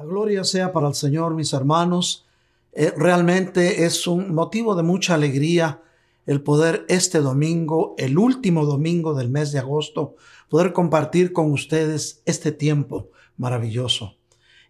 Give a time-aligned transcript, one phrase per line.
[0.00, 2.24] La gloria sea para el Señor, mis hermanos.
[2.72, 5.82] Eh, realmente es un motivo de mucha alegría
[6.24, 10.16] el poder este domingo, el último domingo del mes de agosto,
[10.48, 14.16] poder compartir con ustedes este tiempo maravilloso.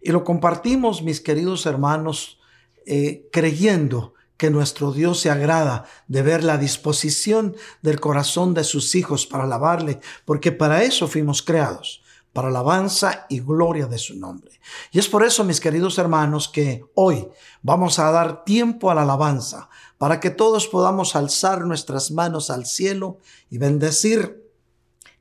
[0.01, 2.37] Y lo compartimos, mis queridos hermanos,
[2.85, 8.95] eh, creyendo que nuestro Dios se agrada de ver la disposición del corazón de sus
[8.95, 12.00] hijos para alabarle, porque para eso fuimos creados,
[12.33, 14.59] para alabanza y gloria de su nombre.
[14.91, 17.27] Y es por eso, mis queridos hermanos, que hoy
[17.61, 22.65] vamos a dar tiempo a la alabanza, para que todos podamos alzar nuestras manos al
[22.65, 24.49] cielo y bendecir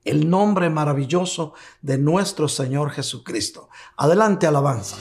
[0.05, 3.69] el nombre maravilloso de nuestro Señor Jesucristo.
[3.97, 4.97] Adelante, alabanza.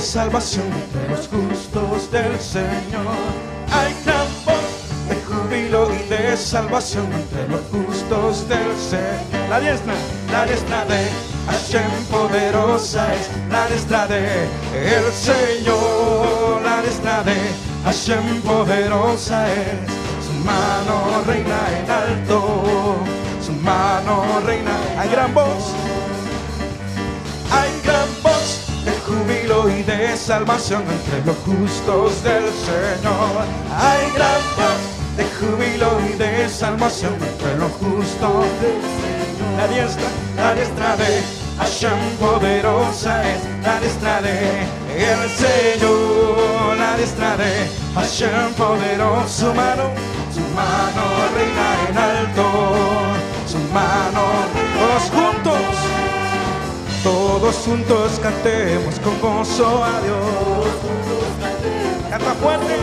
[0.00, 3.04] De salvación entre los justos del Señor.
[3.70, 4.28] Hay gran
[5.08, 9.48] de júbilo y de salvación entre los justos del Señor.
[9.50, 9.92] La diestra,
[10.32, 11.06] la diestra de
[11.48, 16.62] Hashem poderosa es la diestra de el Señor.
[16.64, 17.36] La diestra de
[17.84, 22.96] Hashem poderosa es su mano reina en alto.
[23.44, 25.74] Su mano reina, hay gran voz,
[29.20, 33.44] júbilo y de salvación entre los justos del Señor.
[33.76, 34.40] Hay gran
[35.16, 39.56] de júbilo y de salvación entre los justos del Señor.
[39.58, 41.22] La diestra, la diestra de
[41.58, 44.62] Hashem poderosa es la diestra de
[44.96, 46.76] el Señor.
[46.78, 49.84] La diestra de Hashem poderoso, su mano,
[50.32, 51.02] su mano
[51.34, 52.44] reina en alto,
[53.46, 54.22] su mano,
[54.78, 55.89] todos juntos
[57.02, 60.68] todos juntos cantemos con gozo a Dios.
[62.10, 62.76] Canta fuerte.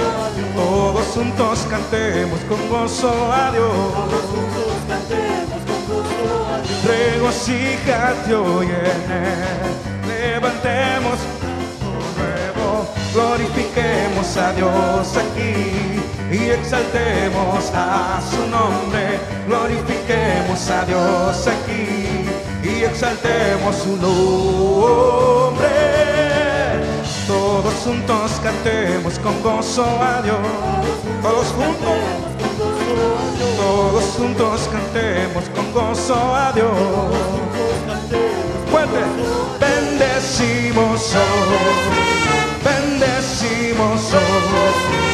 [0.56, 3.74] Todos juntos cantemos con gozo a Dios.
[6.86, 10.08] Regocíjate hoy en él.
[10.08, 11.20] Levantemos
[12.18, 12.88] nuevo.
[13.14, 19.20] Glorifiquemos a Dios aquí y exaltemos a su nombre.
[19.48, 22.27] Glorifiquemos a Dios aquí
[22.88, 25.68] exaltemos su nombre.
[27.28, 30.38] Todos juntos cantemos con gozo a Dios.
[31.22, 31.98] Todos juntos.
[33.58, 36.72] Todos juntos cantemos con gozo a Dios.
[38.72, 39.00] Fuerte.
[39.60, 41.58] Bendecimos hoy.
[42.64, 45.07] Bendecimos hoy.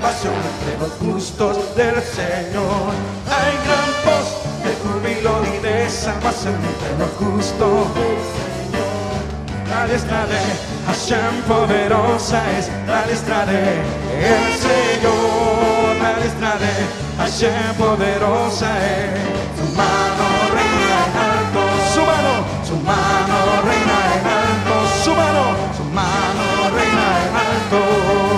[0.00, 2.92] Salvación entre los justos del Señor.
[3.28, 4.28] Hay gran voz
[4.64, 7.86] de júbilo y de salvación entre los justos
[8.34, 9.68] Señor.
[9.68, 10.40] La diestra de
[10.86, 15.96] Hashem poderosa es la diestra de el Señor.
[16.02, 16.72] La diestra de
[17.18, 19.20] Hashem poderosa es
[19.58, 21.62] su mano reina en alto,
[21.94, 22.32] su mano,
[22.64, 23.36] su mano
[23.68, 24.74] reina en alto,
[25.04, 25.44] su mano,
[25.76, 26.44] su mano
[26.74, 28.29] reina en alto.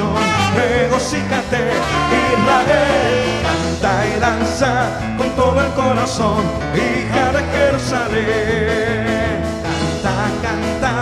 [0.00, 0.14] Canción,
[0.56, 1.60] regocíjate,
[2.32, 4.70] Israel, canta y danza
[5.16, 6.44] con todo el corazón,
[6.74, 9.42] hija de Jerusalén.
[9.62, 10.92] Canta, canta,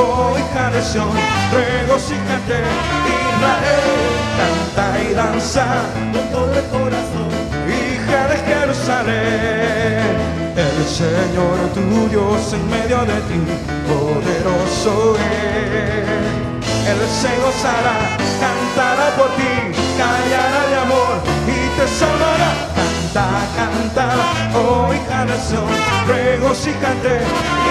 [0.00, 1.10] hoy canción,
[1.52, 2.58] regocíjate,
[3.06, 3.88] Israel,
[4.38, 5.66] canta y danza
[6.12, 7.30] con todo el corazón,
[7.68, 10.14] hija de Jerusalén.
[10.56, 13.40] El Señor tu Dios en medio de ti,
[13.88, 16.53] poderoso es.
[16.90, 17.96] Él se gozará,
[18.44, 19.52] cantará por ti,
[19.98, 21.14] callará de amor
[21.46, 22.50] y te salvará.
[22.78, 24.06] Canta, canta,
[24.54, 25.68] oh hija nación,
[26.06, 27.14] regocíjate,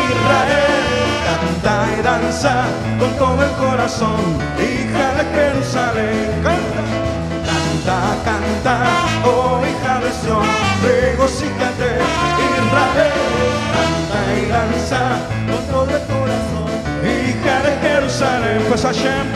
[0.10, 1.04] Israel.
[1.28, 2.66] Canta y danza
[3.00, 4.22] con todo el corazón,
[4.60, 6.42] hija de Jerusalén.
[6.44, 7.04] Canta
[7.84, 8.76] canta, canta,
[9.26, 10.48] oh hija de Sion,
[10.84, 11.90] regocíjate,
[12.58, 13.14] Israel,
[13.74, 15.02] canta y danza
[15.48, 16.53] con todo el corazón,
[17.84, 19.28] Jerusalén, pues Hashem,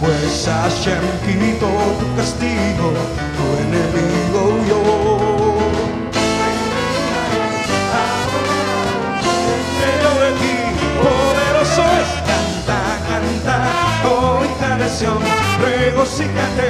[0.00, 1.70] pues Hashem quitó
[2.00, 2.92] tu castigo,
[3.36, 5.24] tu enemigo yo.
[10.22, 10.56] de ti,
[11.02, 13.56] poderoso es, canta, canta,
[14.04, 15.22] oh hija de Sion,
[15.60, 16.68] regocíjate,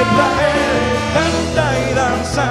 [0.00, 0.78] Israel,
[1.14, 2.46] canta y danza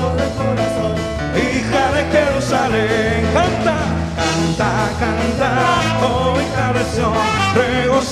[0.00, 0.94] con el corazón.
[1.36, 3.76] Hija de Jerusalén, canta,
[4.16, 4.68] canta,
[5.00, 5.75] canta,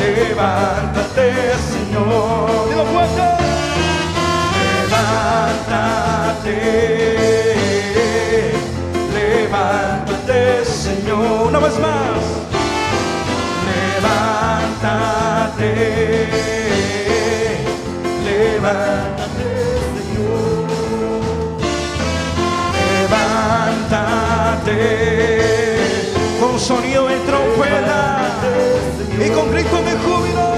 [0.00, 1.26] levántate,
[1.72, 2.64] Señor.
[6.34, 6.56] Levántate,
[9.14, 11.48] levántate, Señor.
[11.48, 12.33] Una vez más.
[18.64, 19.44] Levántate,
[19.94, 20.64] Señor.
[23.02, 24.80] Levántate
[26.40, 28.02] con sonido de trompeta
[29.24, 30.53] y con grito de júbilo.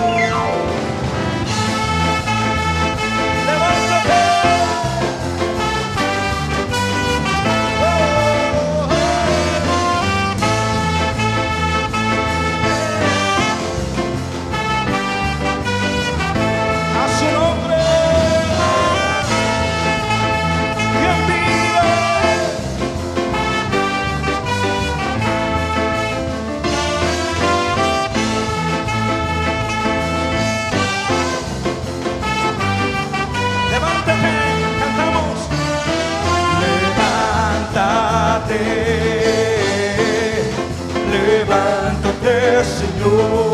[42.26, 43.45] Levántate, Señor.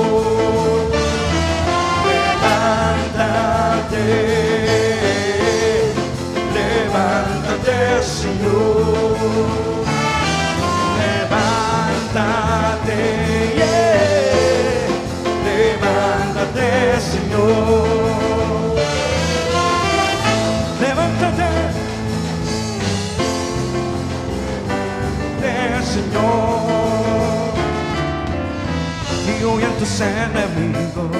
[29.60, 31.10] Tus enemigos,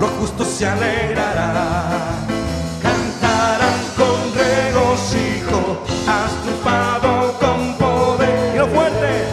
[0.00, 2.26] los justos se alegrarán,
[2.82, 9.24] cantarán con regocijo, has triunfado con poder, y lo fuerte,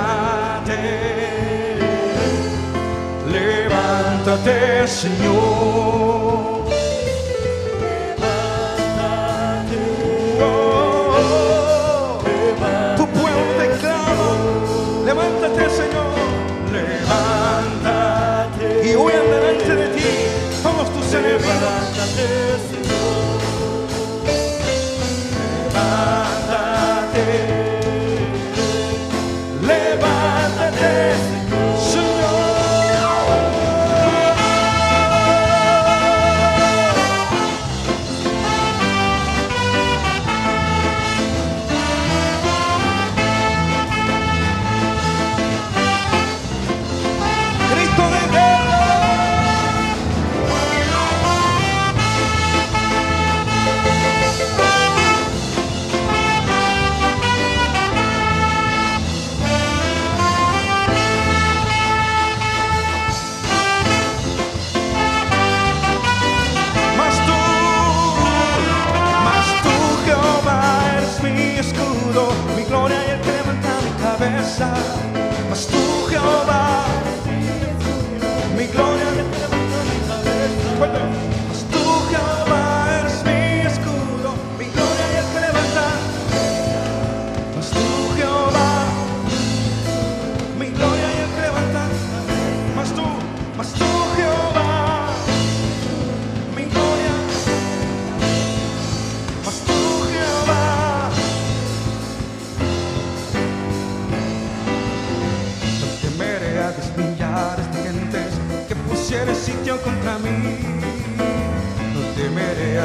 [3.29, 6.20] levántate, Señor.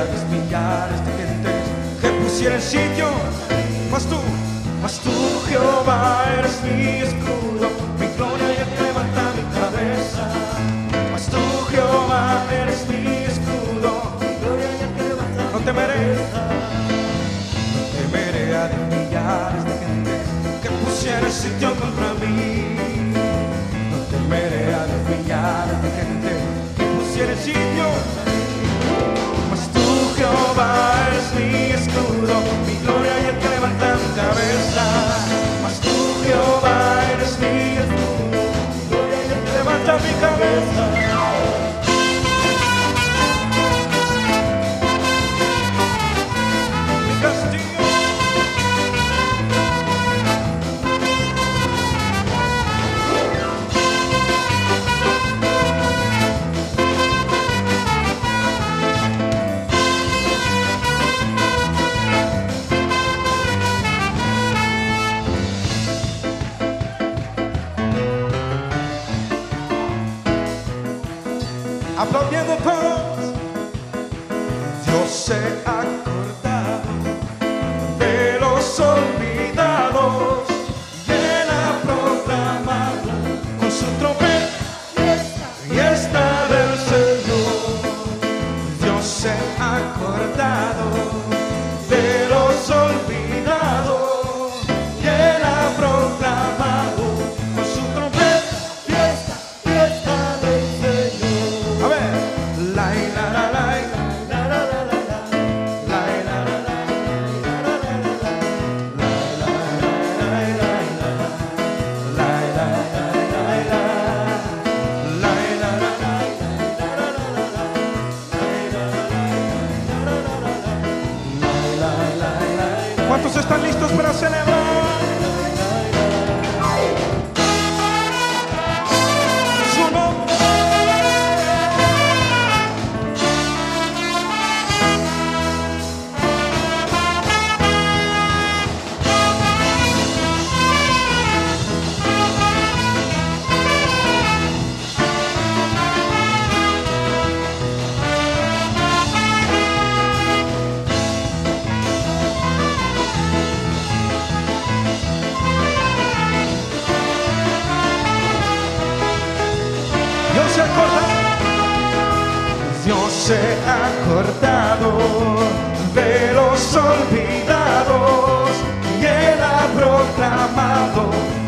[0.07, 1.51] Temeré a despillar esta gente
[2.01, 3.09] que pusiera sitio.
[3.91, 4.19] Mas tú,
[4.83, 5.11] mas tú,
[5.49, 10.29] Jehová, eres mi escudo, mi gloria y levanta mi cabeza.
[11.13, 11.39] Mas tú,
[11.71, 16.17] Jehová, eres mi escudo, mi gloria y levanta No temeré,
[17.75, 20.13] no temeré a desviar esta gente
[20.63, 22.65] que pusiera sitio contra mí.
[23.91, 26.31] No temeré a desviar esta gente
[26.77, 28.46] que pusiera sitio.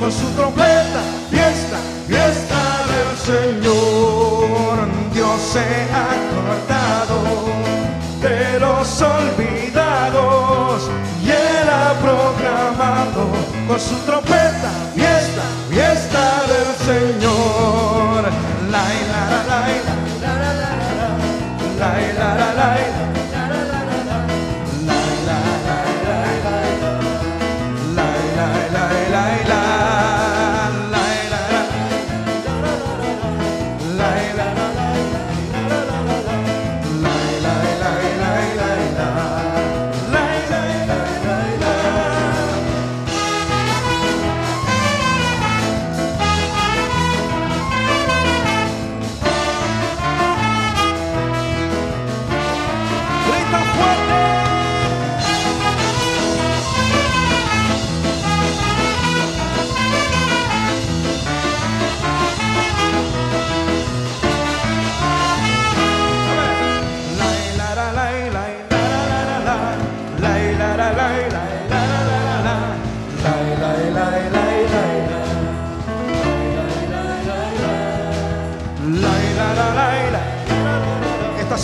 [0.09, 2.61] Con su trompeta fiesta, fiesta
[2.93, 4.89] del Señor.
[5.13, 7.19] Dios se ha acordado
[8.23, 10.91] de los olvidados
[11.23, 13.29] y él ha proclamado
[13.67, 14.71] con su trompeta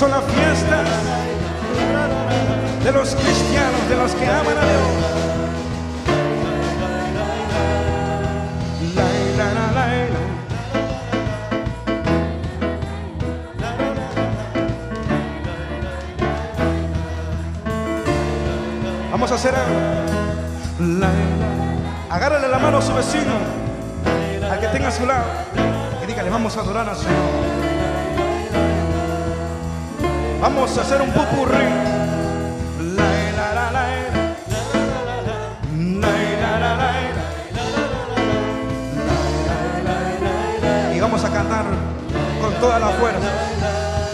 [0.04, 0.88] son las fiestas
[2.84, 4.82] de los cristianos, de los que aman a Dios.
[19.10, 19.80] Vamos a hacer algo.
[22.10, 23.32] Agárrale la mano a su vecino,
[24.50, 25.24] al que tenga a su lado,
[26.02, 27.63] y dígale, vamos a adorar al Señor.
[30.44, 31.64] Vamos a hacer un pupurrí.
[40.94, 41.64] Y vamos a cantar
[42.42, 43.26] con toda la fuerza.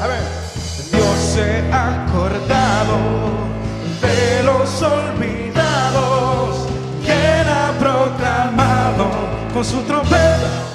[0.00, 0.22] A ver.
[0.92, 2.96] Dios se ha acordado
[4.00, 6.68] de los olvidados,
[7.04, 9.10] quien ha proclamado
[9.52, 10.69] con su trompeta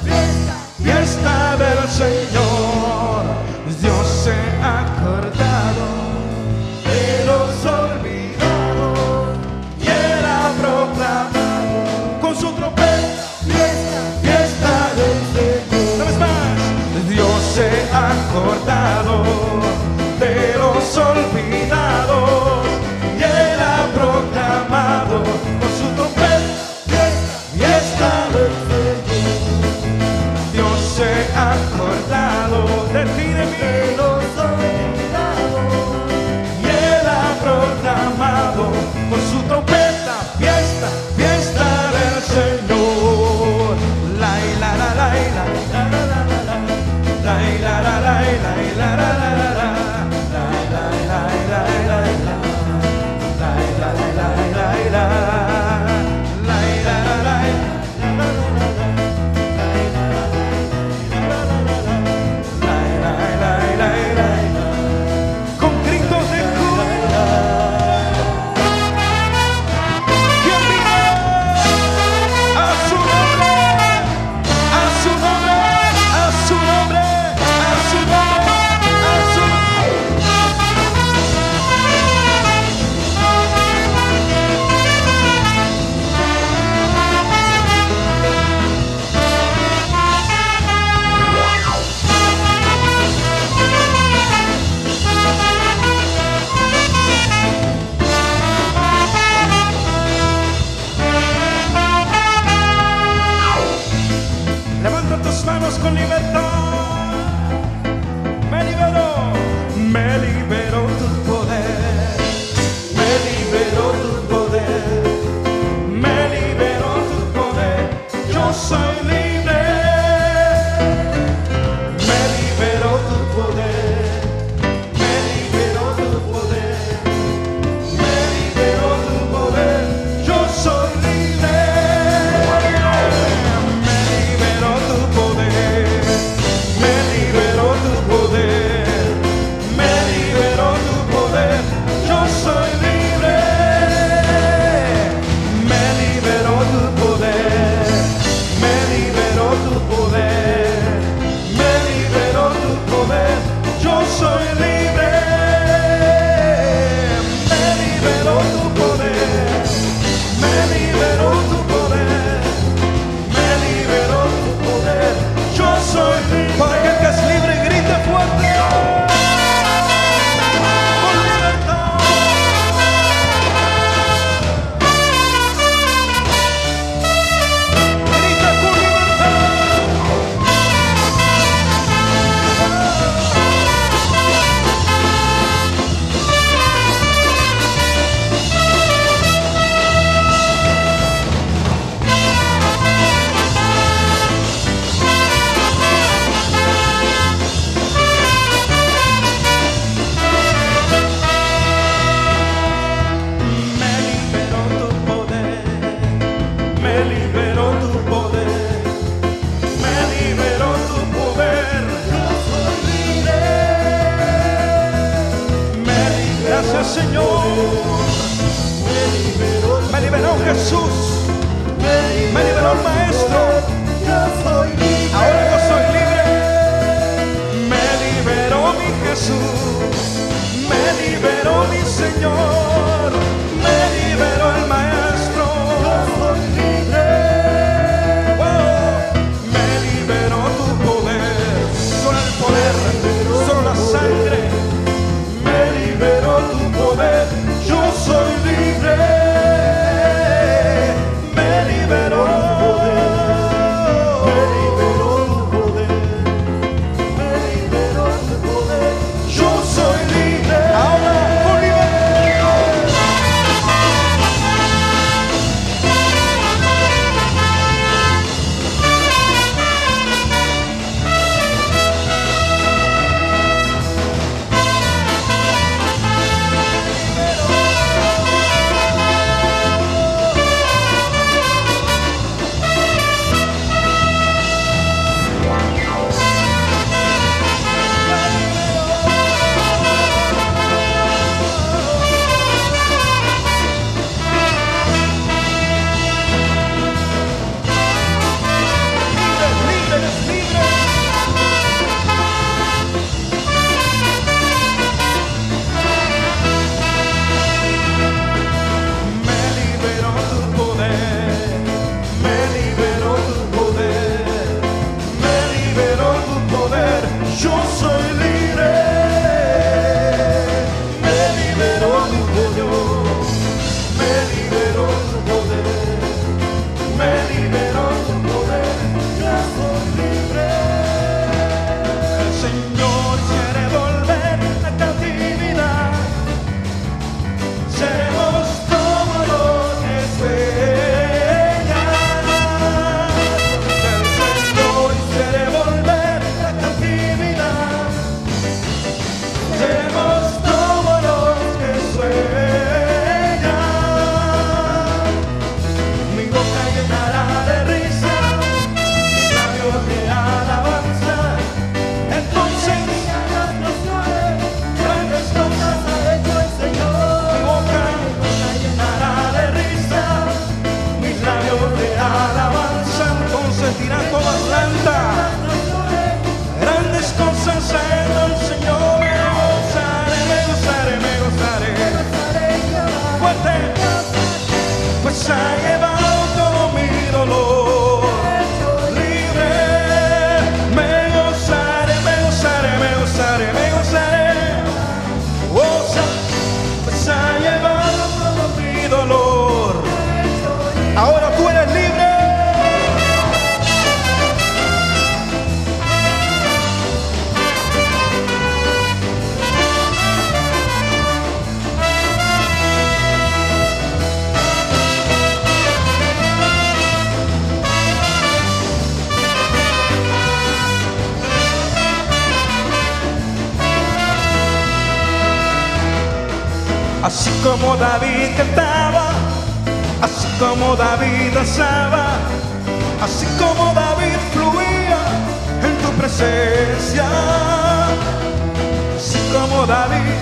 [439.66, 440.20] David,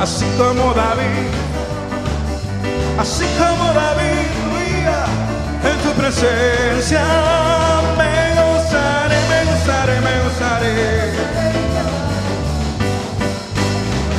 [0.00, 1.28] así como David,
[2.98, 4.26] así como David,
[5.64, 7.02] en tu presencia
[7.98, 10.74] me gozaré, me gozaré, me gozaré.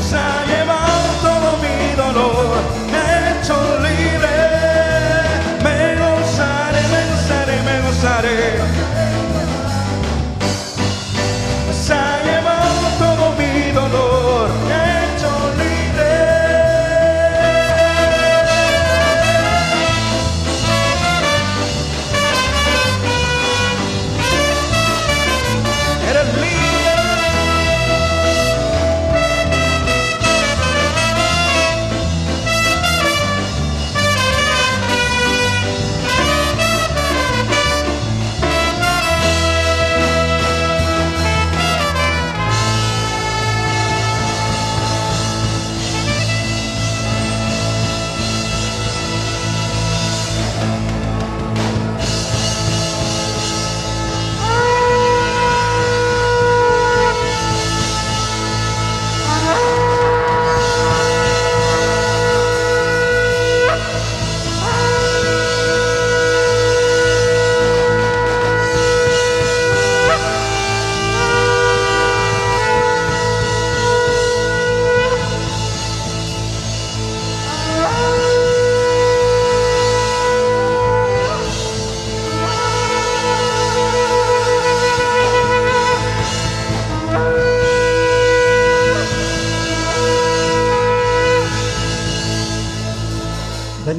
[0.09, 2.57] Se ha llevado todo mi dolor,
[2.91, 3.55] me ha hecho
[3.87, 4.35] libre,
[5.63, 8.56] me gozaré, me gozaré, me gozaré.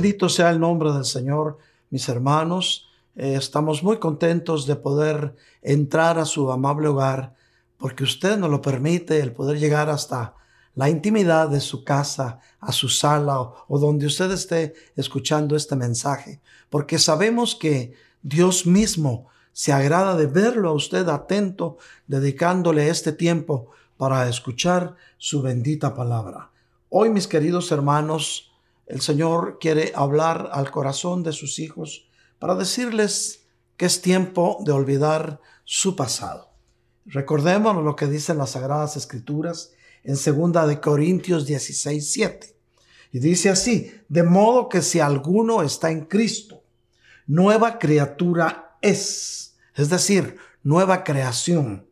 [0.08, 1.58] Bendito sea el nombre del Señor,
[1.90, 2.88] mis hermanos.
[3.14, 7.34] Eh, estamos muy contentos de poder entrar a su amable hogar
[7.76, 10.34] porque usted nos lo permite el poder llegar hasta
[10.74, 15.76] la intimidad de su casa, a su sala o, o donde usted esté escuchando este
[15.76, 16.40] mensaje,
[16.70, 17.92] porque sabemos que
[18.22, 25.42] Dios mismo se agrada de verlo a usted atento, dedicándole este tiempo para escuchar su
[25.42, 26.48] bendita palabra.
[26.88, 28.47] Hoy, mis queridos hermanos,
[28.88, 33.46] el Señor quiere hablar al corazón de sus hijos para decirles
[33.76, 36.50] que es tiempo de olvidar su pasado.
[37.04, 39.72] Recordemos lo que dicen las Sagradas Escrituras
[40.04, 42.56] en 2 de Corintios 16, 7.
[43.12, 46.62] Y dice así, de modo que si alguno está en Cristo,
[47.26, 51.88] nueva criatura es, es decir, nueva creación.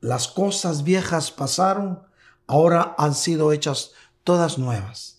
[0.00, 2.02] Las cosas viejas pasaron,
[2.46, 3.92] ahora han sido hechas
[4.24, 5.11] todas nuevas.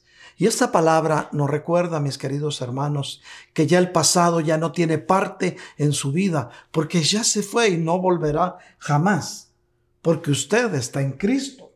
[0.44, 3.22] Y esta palabra nos recuerda, mis queridos hermanos,
[3.54, 7.70] que ya el pasado ya no tiene parte en su vida, porque ya se fue
[7.70, 9.54] y no volverá jamás,
[10.02, 11.72] porque usted está en Cristo,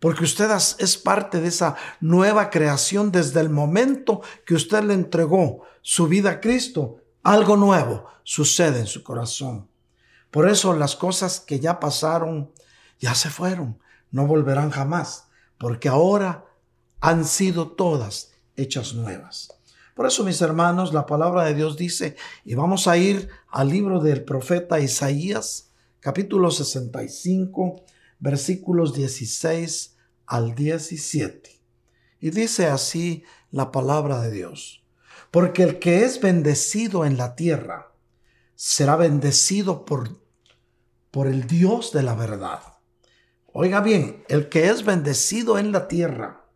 [0.00, 0.50] porque usted
[0.80, 6.30] es parte de esa nueva creación desde el momento que usted le entregó su vida
[6.30, 6.96] a Cristo.
[7.22, 9.68] Algo nuevo sucede en su corazón.
[10.32, 12.50] Por eso las cosas que ya pasaron,
[12.98, 13.78] ya se fueron,
[14.10, 16.47] no volverán jamás, porque ahora
[17.00, 19.48] han sido todas hechas nuevas.
[19.94, 24.00] Por eso, mis hermanos, la palabra de Dios dice, y vamos a ir al libro
[24.00, 27.84] del profeta Isaías, capítulo 65,
[28.20, 31.60] versículos 16 al 17.
[32.20, 34.84] Y dice así la palabra de Dios,
[35.30, 37.92] porque el que es bendecido en la tierra
[38.54, 40.20] será bendecido por,
[41.10, 42.60] por el Dios de la verdad.
[43.46, 46.47] Oiga bien, el que es bendecido en la tierra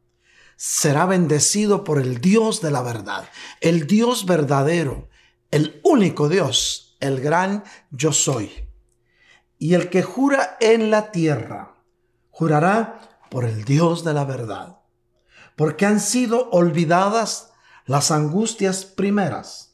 [0.65, 3.29] será bendecido por el Dios de la verdad,
[3.61, 5.09] el Dios verdadero,
[5.51, 8.69] el único Dios, el gran yo soy.
[9.59, 11.83] Y el que jura en la tierra,
[12.31, 14.79] jurará por el Dios de la verdad,
[15.57, 17.51] porque han sido olvidadas
[17.85, 19.72] las angustias primeras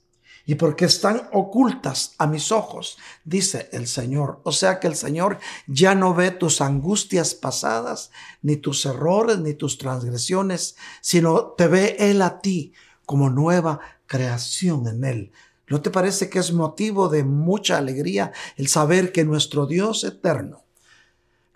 [0.48, 4.40] y porque están ocultas a mis ojos, dice el Señor.
[4.44, 9.52] O sea que el Señor ya no ve tus angustias pasadas, ni tus errores, ni
[9.52, 12.72] tus transgresiones, sino te ve Él a ti
[13.04, 15.32] como nueva creación en Él.
[15.66, 20.64] ¿No te parece que es motivo de mucha alegría el saber que nuestro Dios eterno,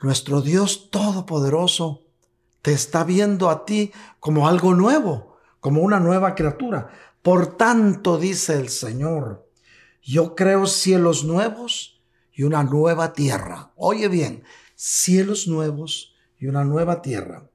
[0.02, 2.02] nuestro Dios todopoderoso,
[2.60, 6.90] te está viendo a ti como algo nuevo, como una nueva criatura?
[7.22, 9.48] Por tanto, dice el Señor,
[10.02, 13.72] yo creo cielos nuevos y una nueva tierra.
[13.76, 14.42] Oye bien,
[14.74, 17.48] cielos nuevos y una nueva tierra.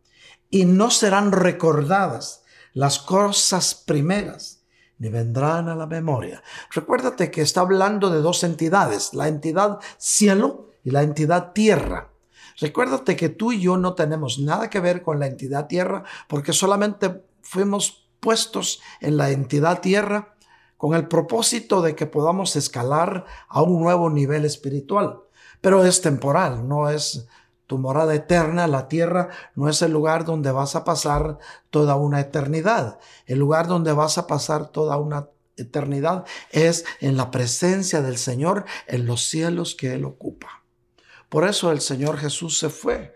[0.50, 4.64] Y no serán recordadas las cosas primeras,
[5.00, 6.42] ni vendrán a la memoria.
[6.72, 12.14] Recuérdate que está hablando de dos entidades, la entidad cielo y la entidad tierra.
[12.62, 16.54] Recuérdate que tú y yo no tenemos nada que ver con la entidad tierra porque
[16.54, 20.36] solamente fuimos puestos en la entidad tierra
[20.78, 25.22] con el propósito de que podamos escalar a un nuevo nivel espiritual.
[25.62, 27.28] Pero es temporal, no es
[27.66, 31.38] tu morada eterna, la tierra no es el lugar donde vas a pasar
[31.70, 33.00] toda una eternidad.
[33.26, 35.28] El lugar donde vas a pasar toda una
[35.58, 40.64] eternidad es en la presencia del Señor en los cielos que Él ocupa.
[41.30, 43.16] Por eso el Señor Jesús se fue,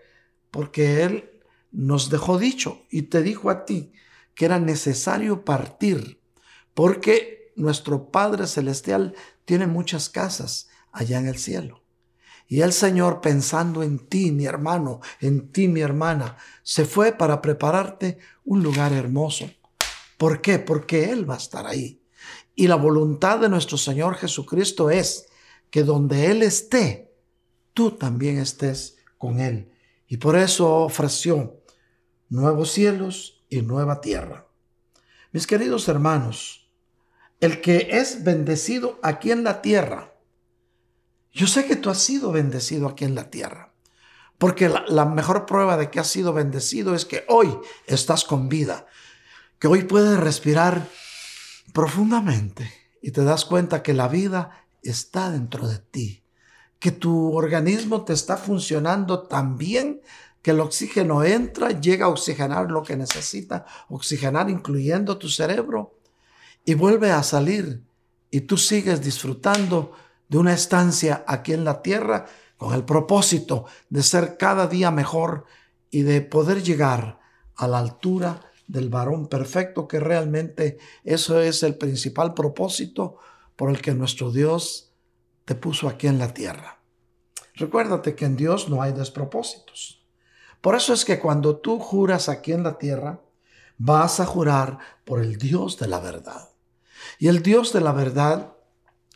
[0.50, 1.30] porque Él
[1.70, 3.92] nos dejó dicho y te dijo a ti,
[4.34, 6.20] que era necesario partir,
[6.74, 9.14] porque nuestro Padre Celestial
[9.44, 11.82] tiene muchas casas allá en el cielo.
[12.48, 17.40] Y el Señor, pensando en ti, mi hermano, en ti, mi hermana, se fue para
[17.40, 19.50] prepararte un lugar hermoso.
[20.18, 20.58] ¿Por qué?
[20.58, 22.02] Porque Él va a estar ahí.
[22.54, 25.28] Y la voluntad de nuestro Señor Jesucristo es
[25.70, 27.10] que donde Él esté,
[27.72, 29.72] tú también estés con Él.
[30.06, 31.62] Y por eso ofreció
[32.28, 34.46] nuevos cielos y nueva tierra.
[35.30, 36.70] Mis queridos hermanos,
[37.40, 40.14] el que es bendecido aquí en la tierra,
[41.32, 43.74] yo sé que tú has sido bendecido aquí en la tierra,
[44.38, 48.86] porque la, mejor prueba de que has sido bendecido es que hoy estás con vida,
[49.58, 50.88] que hoy puedes respirar
[51.74, 56.24] profundamente y te das cuenta que la vida está dentro de ti,
[56.78, 60.00] que tu organismo te está funcionando tan bien
[60.42, 65.98] que el oxígeno entra, llega a oxigenar lo que necesita oxigenar, incluyendo tu cerebro,
[66.64, 67.82] y vuelve a salir.
[68.30, 69.92] Y tú sigues disfrutando
[70.28, 72.26] de una estancia aquí en la tierra
[72.56, 75.44] con el propósito de ser cada día mejor
[75.90, 77.20] y de poder llegar
[77.56, 83.18] a la altura del varón perfecto, que realmente eso es el principal propósito
[83.56, 84.92] por el que nuestro Dios
[85.44, 86.80] te puso aquí en la tierra.
[87.54, 90.01] Recuérdate que en Dios no hay despropósitos.
[90.62, 93.20] Por eso es que cuando tú juras aquí en la tierra,
[93.78, 96.50] vas a jurar por el Dios de la verdad.
[97.18, 98.54] Y el Dios de la verdad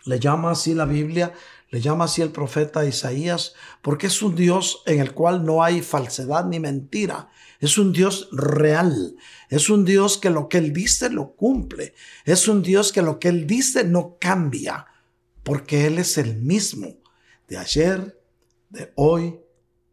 [0.05, 1.33] le llama así la Biblia,
[1.71, 5.83] le llama así el profeta Isaías, porque es un Dios en el cual no hay
[5.83, 7.29] falsedad ni mentira.
[7.61, 9.17] Es un Dios real.
[9.49, 11.95] Es un Dios que lo que Él dice lo cumple.
[12.25, 14.87] Es un Dios que lo que Él dice no cambia,
[15.45, 16.97] porque Él es el mismo
[17.47, 18.21] de ayer,
[18.69, 19.39] de hoy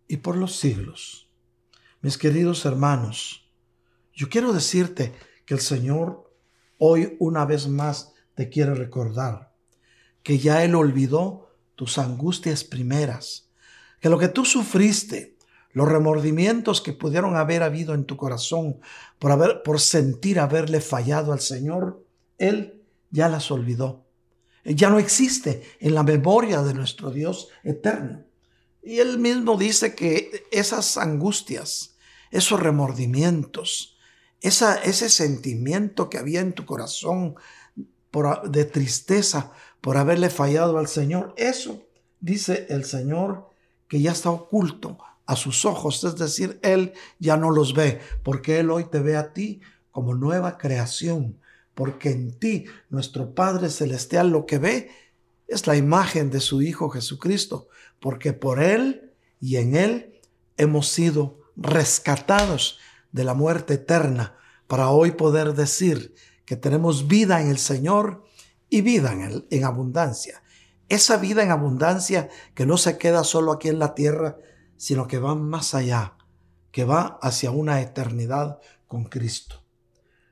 [0.07, 1.23] y por los siglos.
[2.03, 3.49] Mis queridos hermanos,
[4.13, 5.13] yo quiero decirte
[5.45, 6.29] que el Señor
[6.77, 9.53] hoy una vez más te quiere recordar
[10.21, 13.47] que ya Él olvidó tus angustias primeras,
[14.01, 15.37] que lo que tú sufriste,
[15.71, 18.81] los remordimientos que pudieron haber habido en tu corazón
[19.17, 22.05] por, haber, por sentir haberle fallado al Señor,
[22.37, 24.03] Él ya las olvidó.
[24.65, 28.25] Ya no existe en la memoria de nuestro Dios eterno.
[28.83, 31.92] Y Él mismo dice que esas angustias,
[32.33, 33.95] esos remordimientos,
[34.41, 37.35] esa, ese sentimiento que había en tu corazón
[38.09, 41.33] por, de tristeza por haberle fallado al Señor.
[41.37, 41.85] Eso
[42.19, 43.49] dice el Señor
[43.87, 48.59] que ya está oculto a sus ojos, es decir, Él ya no los ve, porque
[48.59, 51.37] Él hoy te ve a ti como nueva creación,
[51.75, 54.89] porque en ti nuestro Padre Celestial lo que ve
[55.47, 57.67] es la imagen de su Hijo Jesucristo,
[57.99, 60.19] porque por Él y en Él
[60.57, 62.79] hemos sido rescatados
[63.11, 64.35] de la muerte eterna
[64.67, 68.25] para hoy poder decir que tenemos vida en el Señor
[68.69, 70.43] y vida en, en abundancia.
[70.89, 74.37] Esa vida en abundancia que no se queda solo aquí en la tierra,
[74.77, 76.17] sino que va más allá,
[76.71, 79.63] que va hacia una eternidad con Cristo.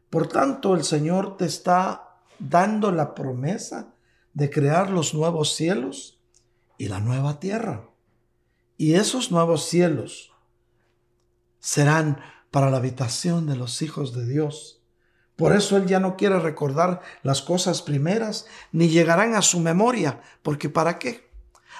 [0.09, 3.93] Por tanto, el Señor te está dando la promesa
[4.33, 6.19] de crear los nuevos cielos
[6.77, 7.89] y la nueva tierra.
[8.77, 10.30] Y esos nuevos cielos
[11.61, 12.19] serán
[12.51, 14.81] para la habitación de los hijos de Dios.
[15.37, 20.21] Por eso Él ya no quiere recordar las cosas primeras, ni llegarán a su memoria,
[20.43, 21.31] porque ¿para qué?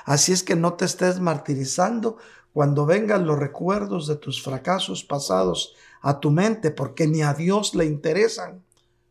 [0.05, 2.17] Así es que no te estés martirizando
[2.53, 7.75] cuando vengan los recuerdos de tus fracasos pasados a tu mente, porque ni a Dios
[7.75, 8.63] le interesan,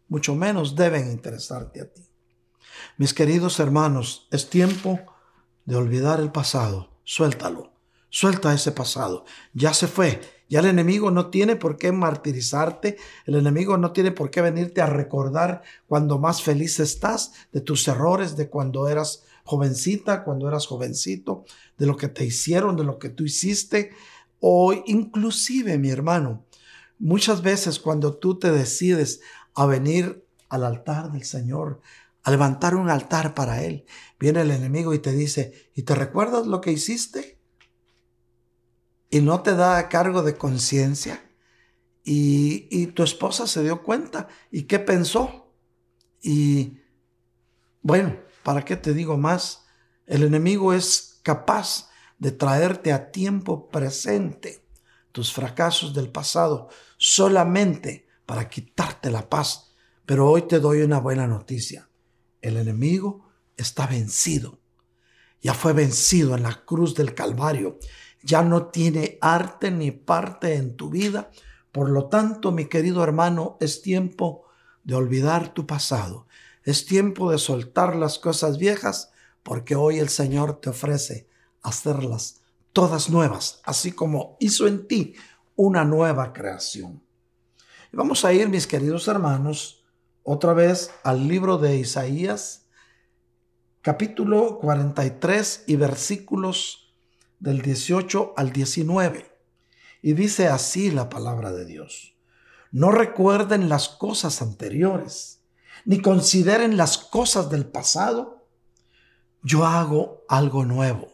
[0.09, 2.03] mucho menos deben interesarte a ti.
[2.97, 4.99] Mis queridos hermanos, es tiempo
[5.65, 7.73] de olvidar el pasado, suéltalo,
[8.09, 13.37] suelta ese pasado, ya se fue, ya el enemigo no tiene por qué martirizarte, el
[13.37, 18.37] enemigo no tiene por qué venirte a recordar cuando más feliz estás de tus errores,
[18.37, 21.45] de cuando eras jovencita, cuando eras jovencito,
[21.79, 23.93] de lo que te hicieron, de lo que tú hiciste,
[24.41, 26.45] o inclusive, mi hermano,
[26.99, 29.21] muchas veces cuando tú te decides
[29.55, 31.81] a venir al altar del Señor,
[32.25, 33.85] a levantar un altar para Él,
[34.19, 37.40] viene el enemigo y te dice, ¿y te recuerdas lo que hiciste?
[39.11, 41.25] Y no te da cargo de conciencia.
[42.03, 44.29] Y, y, tu esposa se dio cuenta.
[44.51, 45.53] ¿Y qué pensó?
[46.23, 46.79] Y
[47.83, 49.67] bueno, ¿para qué te digo más?
[50.07, 54.65] El enemigo es capaz de traerte a tiempo presente
[55.13, 59.73] tus fracasos del pasado solamente para quitarte la paz.
[60.07, 61.89] Pero hoy te doy una buena noticia.
[62.41, 64.61] El enemigo está vencido.
[65.41, 67.79] Ya fue vencido en la cruz del Calvario
[68.23, 71.31] ya no tiene arte ni parte en tu vida.
[71.73, 74.45] Por lo tanto, mi querido hermano, es tiempo
[74.85, 76.27] de olvidar tu pasado.
[76.65, 79.11] Es tiempo de soltar las cosas viejas
[79.43, 81.29] porque hoy el Señor te ofrece
[81.63, 82.41] hacerlas
[82.73, 85.15] todas nuevas, así como hizo en ti
[85.57, 87.03] una nueva creación.
[87.93, 89.85] Vamos a ir, mis queridos hermanos,
[90.23, 92.67] otra vez al libro de Isaías,
[93.81, 96.80] capítulo 43 y versículos
[97.41, 99.27] del 18 al 19.
[100.03, 102.15] Y dice así la palabra de Dios.
[102.71, 105.41] No recuerden las cosas anteriores,
[105.85, 108.47] ni consideren las cosas del pasado.
[109.43, 111.09] Yo hago algo nuevo.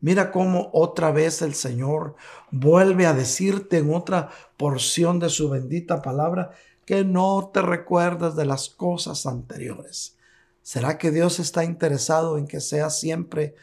[0.00, 2.16] Mira cómo otra vez el Señor
[2.50, 6.50] vuelve a decirte en otra porción de su bendita palabra
[6.84, 10.18] que no te recuerdes de las cosas anteriores.
[10.60, 13.54] ¿Será que Dios está interesado en que seas siempre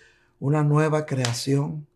[0.41, 1.87] una nueva creación.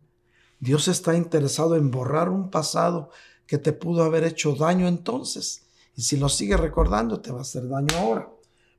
[0.60, 3.10] Dios está interesado en borrar un pasado
[3.46, 5.66] que te pudo haber hecho daño entonces.
[5.96, 8.30] Y si lo sigues recordando, te va a hacer daño ahora.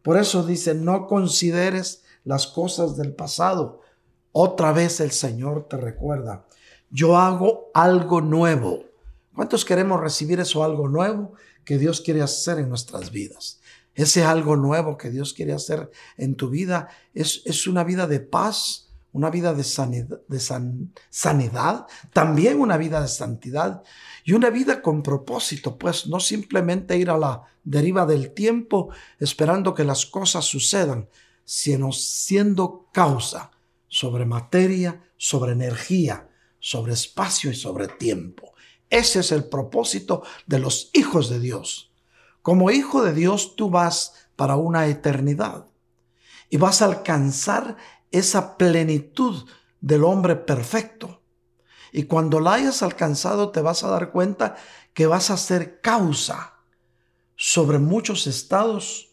[0.01, 3.81] Por eso dice, no consideres las cosas del pasado.
[4.31, 6.47] Otra vez el Señor te recuerda,
[6.89, 8.85] yo hago algo nuevo.
[9.35, 11.33] ¿Cuántos queremos recibir eso algo nuevo
[11.65, 13.59] que Dios quiere hacer en nuestras vidas?
[13.95, 18.21] Ese algo nuevo que Dios quiere hacer en tu vida es, es una vida de
[18.21, 18.86] paz,
[19.17, 19.63] una vida de,
[21.09, 23.81] sanidad, también una vida de santidad
[24.23, 29.73] y una vida con propósito, pues no simplemente ir a la deriva del tiempo esperando
[29.73, 31.09] que las cosas sucedan,
[31.43, 33.49] sino siendo causa
[33.87, 38.53] sobre materia, sobre energía, sobre espacio y sobre tiempo.
[38.91, 41.91] Ese es el propósito de los hijos de Dios.
[42.43, 45.65] Como hijo de Dios tú vas para una eternidad
[46.51, 47.77] y vas a alcanzar
[48.11, 49.47] esa plenitud
[49.81, 51.21] del hombre perfecto.
[51.91, 54.55] Y cuando la hayas alcanzado te vas a dar cuenta
[54.93, 56.55] que vas a ser causa
[57.35, 59.09] sobre muchos estados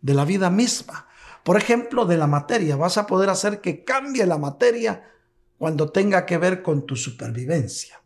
[0.00, 1.08] de la vida misma.
[1.42, 2.76] Por ejemplo, de la materia.
[2.76, 5.10] Vas a poder hacer que cambie la materia
[5.58, 8.00] cuando tenga que ver con tu supervivencia.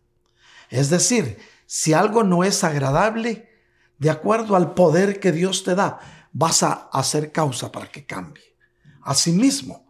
[0.71, 3.49] Es decir, si algo no es agradable,
[3.99, 5.99] de acuerdo al poder que Dios te da,
[6.33, 8.57] vas a hacer causa para que cambie.
[9.03, 9.88] Asimismo,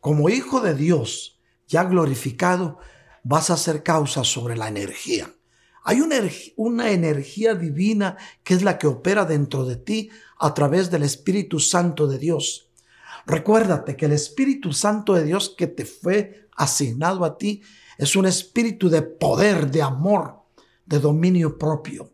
[0.00, 2.78] como hijo de Dios, ya glorificado,
[3.22, 5.32] vas a hacer causa sobre la energía.
[5.84, 6.16] Hay una,
[6.56, 11.58] una, energía divina que es la que opera dentro de ti a través del Espíritu
[11.58, 12.70] Santo de Dios.
[13.26, 17.62] Recuérdate que el Espíritu Santo de Dios que te fue asignado a ti
[17.98, 20.42] es un espíritu de poder, de amor,
[20.86, 22.12] de dominio propio.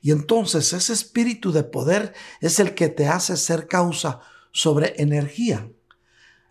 [0.00, 4.20] Y entonces ese espíritu de poder es el que te hace ser causa
[4.50, 5.70] sobre energía.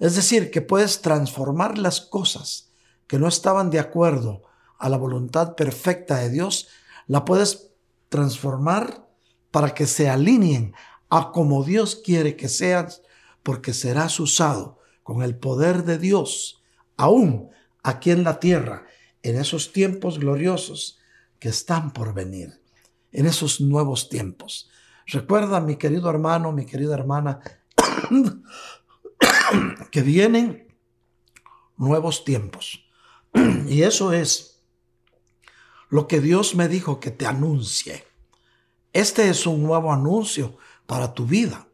[0.02, 2.72] Es decir, que puedes transformar las cosas
[3.06, 4.41] que no estaban de acuerdo
[4.80, 6.70] a la voluntad perfecta de Dios,
[7.06, 7.70] la puedes
[8.10, 9.08] transformar
[9.52, 10.74] para que se alineen
[11.12, 13.04] a como Dios quiere que seas,
[13.43, 16.64] porque serás usado con el poder de Dios,
[16.97, 17.52] aún
[17.84, 18.88] aquí en la tierra,
[19.22, 20.97] en esos tiempos gloriosos
[21.38, 22.60] que están por venir,
[23.12, 24.68] en esos nuevos tiempos.
[25.06, 27.39] Recuerda, mi querido hermano, mi querida hermana,
[29.91, 30.67] que vienen
[31.78, 32.86] nuevos tiempos.
[33.67, 34.63] Y eso es
[35.89, 38.05] lo que Dios me dijo que te anuncie.
[38.93, 41.67] Este es un nuevo anuncio para tu vida.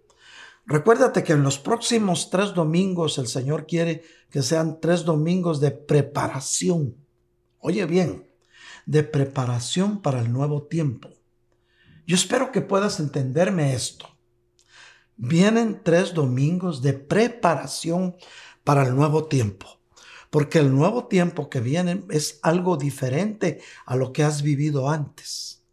[0.65, 5.71] Recuérdate que en los próximos tres domingos el Señor quiere que sean tres domingos de
[5.71, 6.95] preparación.
[7.59, 8.27] Oye bien,
[8.85, 11.09] de preparación para el nuevo tiempo.
[12.05, 14.07] Yo espero que puedas entenderme esto.
[15.17, 18.15] Vienen tres domingos de preparación
[18.63, 19.77] para el nuevo tiempo
[20.29, 25.63] porque el nuevo tiempo que viene es algo diferente a lo que has vivido antes.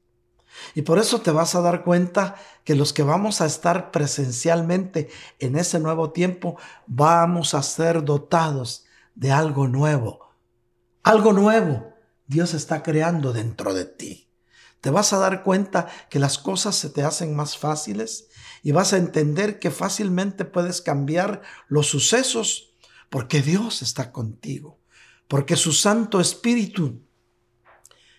[0.75, 5.11] Y por eso te vas a dar cuenta que los que vamos a estar presencialmente
[5.39, 8.85] en ese nuevo tiempo vamos a ser dotados
[9.15, 10.31] de algo nuevo.
[11.03, 11.93] Algo nuevo
[12.27, 14.31] Dios está creando dentro de ti.
[14.81, 18.29] Te vas a dar cuenta que las cosas se te hacen más fáciles
[18.65, 22.75] y vas a entender que fácilmente puedes cambiar los sucesos
[23.11, 24.81] porque Dios está contigo,
[25.29, 27.03] porque su Santo Espíritu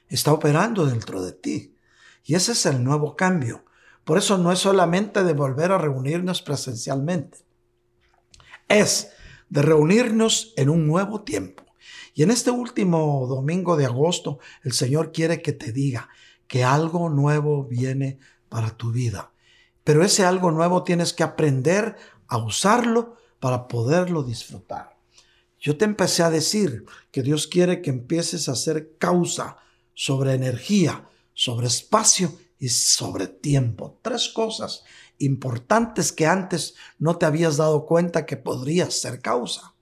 [0.08, 1.76] está operando dentro de ti.
[2.24, 3.66] Y ese es el nuevo cambio.
[4.04, 7.40] Por eso no es solamente de volver a reunirnos presencialmente,
[8.68, 9.10] es
[9.50, 11.64] de reunirnos en un nuevo tiempo.
[12.14, 16.08] Y en este último domingo de agosto, el Señor quiere que te diga
[16.48, 19.32] que algo nuevo viene para tu vida.
[19.86, 21.96] Pero ese algo nuevo tienes que aprender
[22.28, 24.98] a usarlo para poderlo disfrutar.
[25.60, 29.58] Yo te empecé a decir que Dios quiere que empieces a hacer causa
[29.94, 34.00] sobre energía, sobre espacio y sobre tiempo.
[34.02, 34.84] Tres cosas
[35.20, 39.76] importantes que antes no te habías dado cuenta que podrías ser causa.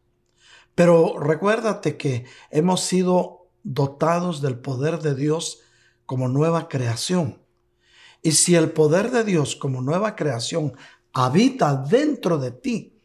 [0.76, 5.62] Pero recuérdate que hemos sido dotados del poder de Dios
[6.06, 7.43] como nueva creación.
[8.24, 10.74] Y si el poder de Dios como nueva creación
[11.12, 12.98] habita dentro de ti,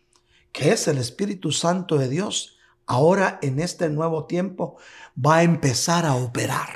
[0.52, 2.56] que es el Espíritu Santo de Dios,
[2.86, 4.78] ahora en este nuevo tiempo
[5.14, 6.70] va a empezar a operar.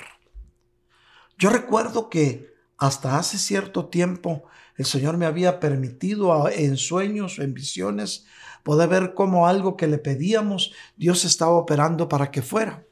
[1.39, 4.43] Yo recuerdo que hasta hace cierto tiempo
[4.77, 8.27] el Señor me había permitido en sueños o en visiones
[8.65, 12.85] poder ver cómo algo que le pedíamos Dios estaba operando para que fuera.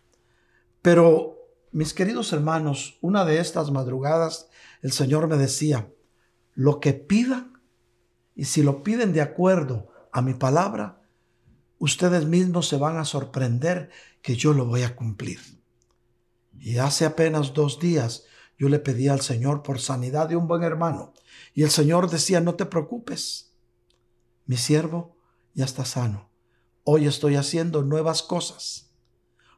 [0.80, 1.38] Pero,
[1.72, 4.49] mis queridos hermanos, una de estas madrugadas
[4.83, 5.93] el Señor me decía,
[6.55, 7.62] lo que pidan,
[8.35, 11.03] y si lo piden de acuerdo a mi palabra,
[11.78, 13.91] ustedes mismos se van a sorprender
[14.22, 15.41] que yo lo voy a cumplir.
[16.59, 18.24] Y hace apenas dos días
[18.59, 21.14] yo le pedí al Señor por sanidad de un buen hermano.
[21.55, 23.55] Y el Señor decía, no te preocupes,
[24.47, 25.16] mi siervo
[25.55, 26.31] ya está sano.
[26.85, 28.91] Hoy estoy haciendo nuevas cosas,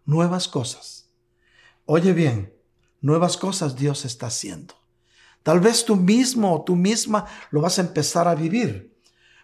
[0.05, 1.11] nuevas cosas.
[1.85, 2.55] Oye bien,
[3.01, 4.82] nuevas cosas Dios está haciendo.
[5.43, 8.97] Tal vez tú mismo o tú misma lo vas a empezar a vivir,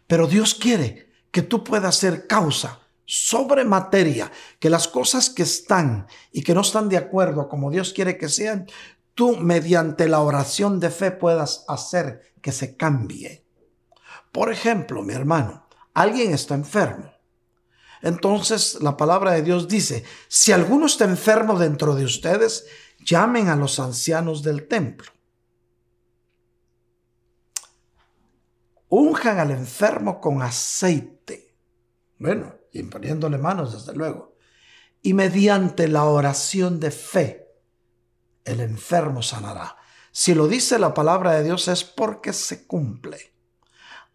[0.07, 6.07] pero Dios quiere que tú puedas ser causa sobre materia, que las cosas que están
[6.30, 8.66] y que no están de acuerdo como Dios quiere que sean,
[9.14, 13.44] tú mediante la oración de fe puedas hacer que se cambie.
[14.30, 17.12] Por ejemplo, mi hermano, alguien está enfermo.
[18.03, 22.66] Entonces la palabra de Dios dice, si alguno está enfermo dentro de ustedes,
[23.05, 25.11] llamen a los ancianos del templo.
[28.89, 31.55] Unjan al enfermo con aceite.
[32.18, 34.36] Bueno, y poniéndole manos, desde luego.
[35.03, 37.49] Y mediante la oración de fe,
[38.45, 39.76] el enfermo sanará.
[40.11, 43.34] Si lo dice la palabra de Dios es porque se cumple.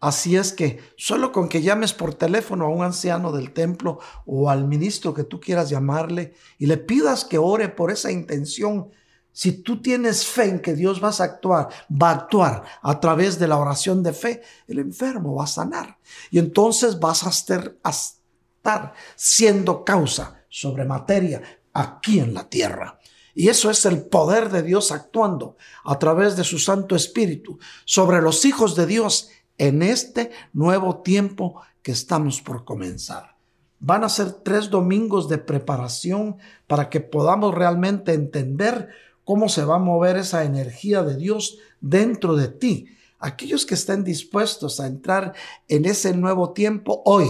[0.00, 4.50] Así es que solo con que llames por teléfono a un anciano del templo o
[4.50, 8.90] al ministro que tú quieras llamarle y le pidas que ore por esa intención,
[9.34, 13.36] si tú tienes fe en que Dios va a actuar, va a actuar a través
[13.36, 15.98] de la oración de fe, el enfermo va a sanar.
[16.30, 23.00] Y entonces vas a estar, estar siendo causa sobre materia aquí en la tierra.
[23.34, 28.22] Y eso es el poder de Dios actuando a través de su Santo Espíritu sobre
[28.22, 33.34] los hijos de Dios en este nuevo tiempo que estamos por comenzar.
[33.80, 36.36] Van a ser tres domingos de preparación
[36.68, 38.90] para que podamos realmente entender
[39.24, 42.88] cómo se va a mover esa energía de Dios dentro de ti.
[43.18, 45.34] Aquellos que estén dispuestos a entrar
[45.68, 47.28] en ese nuevo tiempo, hoy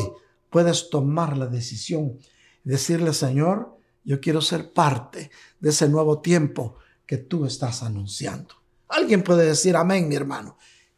[0.51, 2.18] puedes tomar la decisión
[2.64, 5.30] y decirle, Señor, yo quiero ser parte
[5.61, 6.76] de ese nuevo tiempo
[7.07, 8.55] que tú estás anunciando.
[8.88, 10.57] Alguien puede decir amén, mi hermano.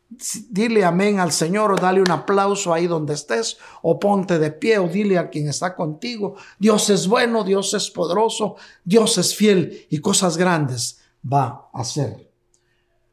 [0.09, 4.79] Dile amén al Señor o dale un aplauso ahí donde estés o ponte de pie
[4.79, 9.87] o dile a quien está contigo, Dios es bueno, Dios es poderoso, Dios es fiel
[9.91, 12.31] y cosas grandes va a hacer.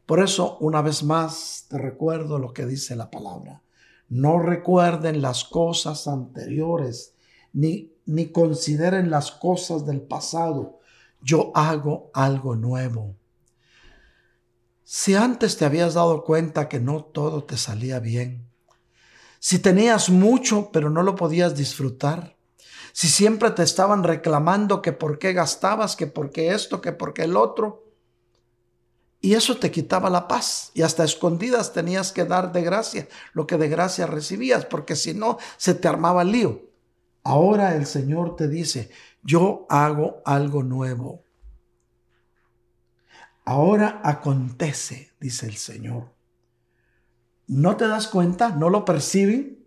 [0.05, 3.63] Por eso, una vez más, te recuerdo lo que dice la palabra.
[4.09, 7.15] No recuerden las cosas anteriores,
[7.53, 10.79] ni ni consideren las cosas del pasado.
[11.21, 13.15] Yo hago algo nuevo.
[14.95, 18.47] Si antes te habías dado cuenta que no todo te salía bien,
[19.39, 22.37] si tenías mucho pero no lo podías disfrutar,
[22.91, 27.15] si siempre te estaban reclamando que por qué gastabas, que por qué esto, que por
[27.15, 27.91] qué el otro,
[29.19, 33.47] y eso te quitaba la paz y hasta escondidas tenías que dar de gracia lo
[33.47, 36.61] que de gracia recibías, porque si no se te armaba el lío.
[37.23, 38.91] Ahora el Señor te dice,
[39.23, 41.23] yo hago algo nuevo.
[43.45, 46.13] Ahora acontece, dice el Señor.
[47.47, 48.49] ¿No te das cuenta?
[48.49, 49.65] ¿No lo perciben?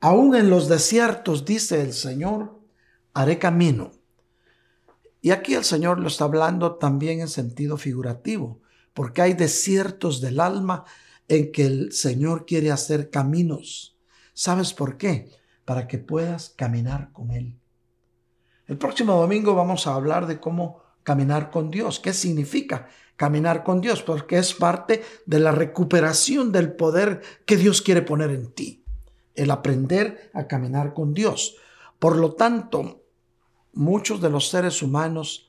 [0.00, 2.58] Aún en los desiertos, dice el Señor,
[3.14, 3.92] haré camino.
[5.20, 8.60] Y aquí el Señor lo está hablando también en sentido figurativo,
[8.94, 10.84] porque hay desiertos del alma
[11.26, 13.96] en que el Señor quiere hacer caminos.
[14.32, 15.30] ¿Sabes por qué?
[15.68, 17.54] para que puedas caminar con Él.
[18.68, 22.86] El próximo domingo vamos a hablar de cómo caminar con Dios, qué significa
[23.16, 28.30] caminar con Dios, porque es parte de la recuperación del poder que Dios quiere poner
[28.30, 28.84] en ti,
[29.34, 31.56] el aprender a caminar con Dios.
[31.98, 33.06] Por lo tanto,
[33.72, 35.48] muchos de los seres humanos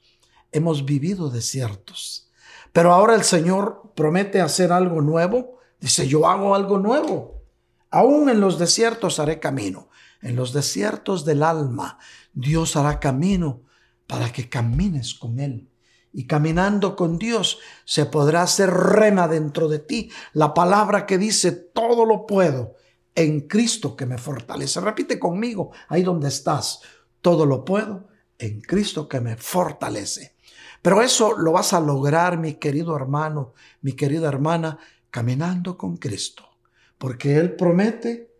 [0.53, 2.31] hemos vivido desiertos,
[2.71, 7.43] pero ahora el Señor promete hacer algo nuevo, dice, yo hago algo nuevo.
[7.91, 9.89] Aún en los desiertos haré camino.
[10.21, 11.99] En los desiertos del alma,
[12.33, 13.63] Dios hará camino
[14.09, 15.69] para que camines con Él.
[16.11, 21.51] Y caminando con Dios se podrá hacer rema dentro de ti la palabra que dice,
[21.51, 22.75] todo lo puedo
[23.13, 24.81] en Cristo que me fortalece.
[24.81, 26.81] Repite conmigo ahí donde estás,
[27.21, 28.07] todo lo puedo
[28.39, 30.35] en Cristo que me fortalece.
[30.81, 34.79] Pero eso lo vas a lograr, mi querido hermano, mi querida hermana,
[35.11, 36.49] caminando con Cristo.
[36.97, 38.33] Porque Él promete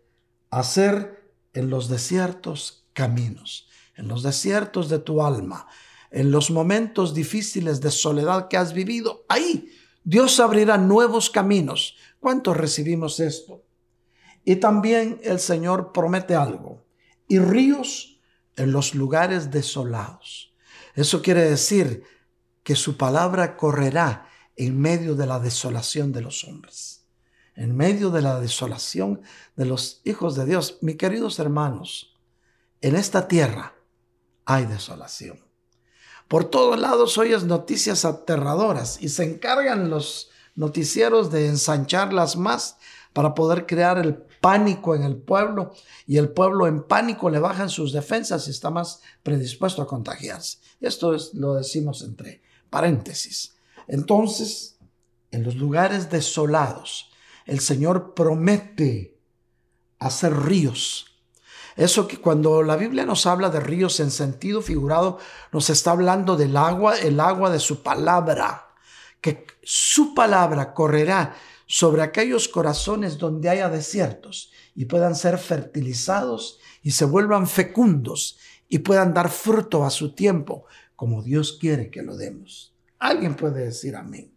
[0.50, 3.69] hacer en los desiertos caminos,
[4.00, 5.68] en los desiertos de tu alma,
[6.10, 9.24] en los momentos difíciles de soledad que has vivido.
[9.28, 9.70] Ahí
[10.02, 11.96] Dios abrirá nuevos caminos.
[12.18, 13.62] ¿Cuántos recibimos esto?
[14.44, 16.82] Y también el Señor promete algo.
[17.28, 18.18] Y ríos
[18.56, 20.52] en los lugares desolados.
[20.94, 22.02] Eso quiere decir
[22.64, 24.26] que su palabra correrá
[24.56, 27.00] en medio de la desolación de los hombres
[27.60, 29.20] en medio de la desolación
[29.54, 30.78] de los hijos de Dios.
[30.80, 32.16] Mis queridos hermanos,
[32.80, 33.74] en esta tierra
[34.50, 35.38] hay desolación.
[36.26, 42.76] Por todos lados oyes noticias aterradoras y se encargan los noticieros de ensancharlas más
[43.12, 45.72] para poder crear el pánico en el pueblo
[46.06, 50.58] y el pueblo en pánico le bajan sus defensas y está más predispuesto a contagiarse.
[50.80, 53.54] Esto es, lo decimos entre Paréntesis.
[53.86, 54.78] Entonces,
[55.30, 57.10] en los lugares desolados,
[57.46, 59.18] el Señor promete
[59.98, 61.09] hacer ríos.
[61.80, 65.16] Eso que cuando la Biblia nos habla de ríos en sentido figurado,
[65.50, 68.68] nos está hablando del agua, el agua de su palabra,
[69.22, 76.90] que su palabra correrá sobre aquellos corazones donde haya desiertos y puedan ser fertilizados y
[76.90, 78.36] se vuelvan fecundos
[78.68, 82.74] y puedan dar fruto a su tiempo, como Dios quiere que lo demos.
[82.98, 84.34] Alguien puede decir amén.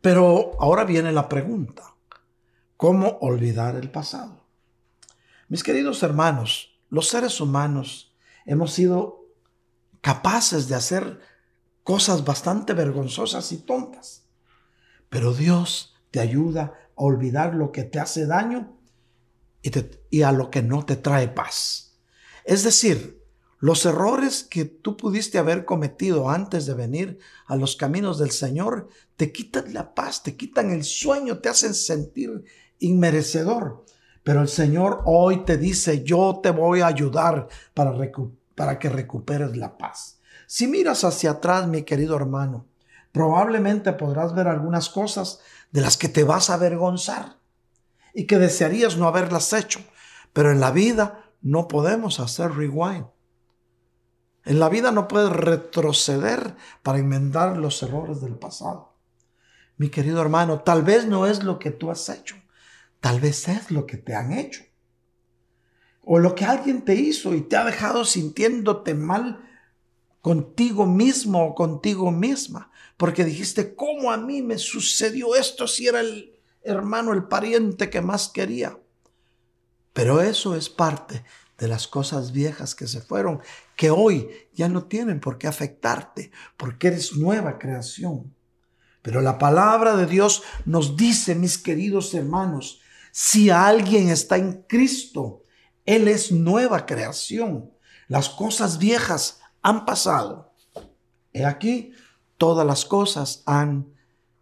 [0.00, 1.96] Pero ahora viene la pregunta,
[2.76, 4.45] ¿cómo olvidar el pasado?
[5.48, 8.12] Mis queridos hermanos, los seres humanos
[8.46, 9.26] hemos sido
[10.00, 11.20] capaces de hacer
[11.84, 14.24] cosas bastante vergonzosas y tontas,
[15.08, 18.76] pero Dios te ayuda a olvidar lo que te hace daño
[20.10, 21.96] y, a lo que no te trae paz.
[22.44, 23.22] Es decir,
[23.60, 28.88] los errores que tú pudiste haber cometido antes de venir a los caminos del Señor
[29.16, 32.44] te quitan la paz, te quitan el sueño, te hacen sentir
[32.80, 33.85] inmerecedor.
[34.26, 37.94] Pero el Señor hoy te dice, yo te voy a ayudar para,
[38.56, 40.18] para que recuperes la paz.
[40.48, 42.66] Si miras hacia atrás, mi querido hermano,
[43.12, 45.38] probablemente podrás ver algunas cosas
[45.70, 47.36] de las que te vas a avergonzar
[48.14, 49.78] y que desearías no haberlas hecho.
[50.32, 53.06] Pero en la vida no podemos hacer rewind.
[54.44, 58.92] En la vida no puedes retroceder para enmendar los errores del pasado.
[59.76, 62.34] Mi querido hermano, tal vez no es lo que tú has hecho,
[63.06, 64.64] tal vez es lo que te han hecho.
[66.02, 69.48] O lo que alguien te hizo y te ha dejado sintiéndote mal
[70.20, 76.00] contigo mismo o contigo misma, porque dijiste, ¿cómo a mí me sucedió esto si era
[76.00, 78.76] el, hermano, el pariente que más quería.
[79.92, 81.24] Pero eso es parte
[81.58, 83.40] de las cosas viejas que se fueron,
[83.76, 88.34] que hoy ya no tienen por qué afectarte, porque eres nueva creación.
[89.00, 92.80] Pero la palabra de Dios nos dice, mis queridos hermanos,
[93.18, 95.42] si alguien está en Cristo,
[95.86, 97.70] Él es nueva creación.
[98.08, 100.52] Las cosas viejas han pasado.
[101.32, 101.92] He aquí,
[102.36, 103.86] todas las cosas han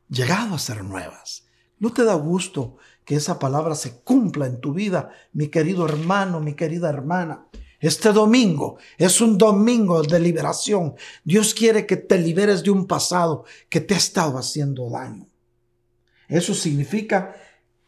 [0.08, 1.46] llegado a ser nuevas.
[1.78, 6.40] ¿No te da gusto que esa palabra se cumpla en tu vida, mi querido hermano,
[6.40, 7.46] mi querida hermana?
[7.78, 10.96] Este domingo es un domingo de liberación.
[11.22, 15.28] Dios quiere que te liberes de un pasado que te ha estado haciendo daño.
[16.26, 17.36] Eso significa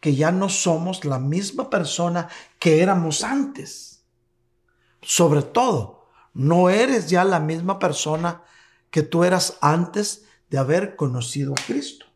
[0.06, 2.28] que ya no somos la misma persona
[2.60, 4.04] que éramos antes.
[5.02, 8.44] Sobre todo, no eres ya la misma persona
[8.90, 12.06] que tú eras antes de haber conocido a Cristo.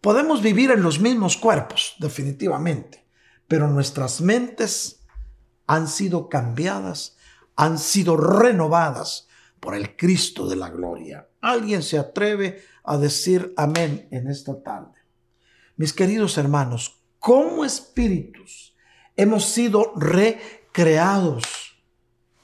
[0.00, 3.06] Podemos vivir en los mismos cuerpos, definitivamente,
[3.48, 5.04] pero nuestras mentes
[5.66, 7.18] han sido cambiadas,
[7.54, 9.28] han sido renovadas
[9.60, 11.28] por el Cristo de la gloria.
[11.42, 14.97] ¿Alguien se atreve a decir amén en esta tarde?
[15.78, 18.74] Mis queridos hermanos, como espíritus
[19.16, 21.44] hemos sido recreados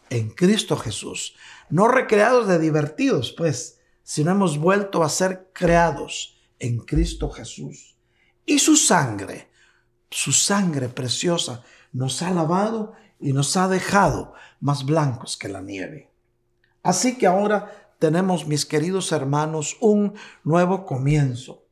[0.09, 1.35] en Cristo Jesús.
[1.69, 7.97] No recreados de divertidos, pues, sino hemos vuelto a ser creados en Cristo Jesús.
[8.47, 9.51] Y su sangre,
[10.11, 16.09] su sangre preciosa, nos ha lavado y nos ha dejado más blancos que la nieve.
[16.85, 20.15] Así que ahora tenemos, mis queridos hermanos, un
[20.45, 21.64] nuevo comienzo.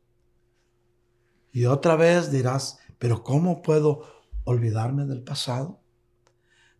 [1.53, 4.07] Y otra vez dirás, pero ¿cómo puedo
[4.45, 5.81] olvidarme del pasado?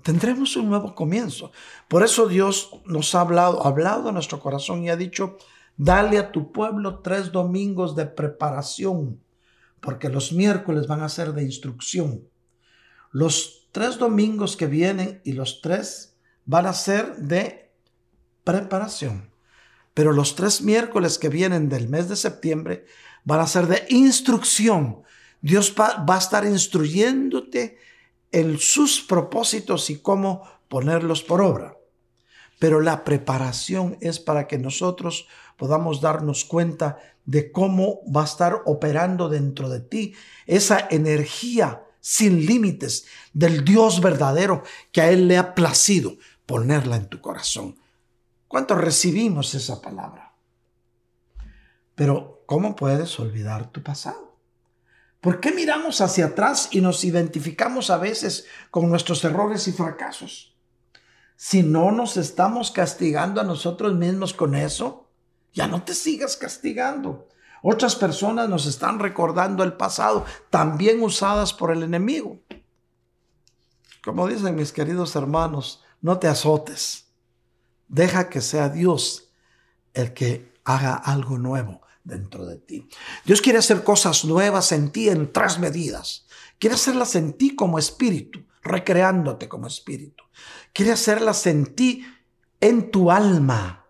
[0.03, 1.53] Tendremos un nuevo comienzo.
[1.89, 5.37] Por eso Dios nos ha hablado, ha hablado a nuestro corazón y ha dicho,
[5.77, 9.23] Dale a tu pueblo tres domingos de preparación,
[9.81, 12.29] porque los miércoles van a ser de instrucción.
[13.11, 17.73] Los tres domingos que vienen y los tres van a ser de
[18.45, 19.31] preparación.
[19.95, 22.85] Pero los tres miércoles que vienen del mes de septiembre
[23.25, 25.03] van a ser de instrucción.
[25.41, 27.79] Dios va, a estar instruyéndote
[28.31, 31.77] en sus propósitos y cómo ponerlos por obra.
[32.59, 38.63] Pero la preparación es para que nosotros podamos darnos cuenta de cómo va a estar
[38.67, 40.15] operando dentro de ti
[40.47, 46.17] esa energía sin límites del Dios verdadero que a Él le ha placido
[46.47, 47.77] ponerla en tu corazón.
[48.49, 50.35] ¿Cuánto recibimos esa palabra?
[51.95, 54.37] Pero, ¿cómo puedes olvidar tu pasado?
[55.23, 60.55] ¿Por qué miramos hacia atrás y nos identificamos a veces con nuestros errores y fracasos?
[61.35, 65.09] Si no nos estamos castigando a nosotros mismos con eso,
[65.55, 67.27] ya no te sigas castigando.
[67.63, 72.39] Otras personas nos están recordando el pasado, también usadas por el enemigo.
[74.05, 77.07] Como dicen mis queridos hermanos, no te azotes.
[77.89, 79.31] Deja que sea Dios
[79.95, 82.89] el que haga algo nuevo dentro de ti.
[83.25, 86.27] Dios quiere hacer cosas nuevas en ti en tres medidas.
[86.59, 90.25] Quiere hacerlas en ti como espíritu, recreándote como espíritu.
[90.73, 92.05] Quiere hacerlas en ti
[92.61, 93.87] en tu alma,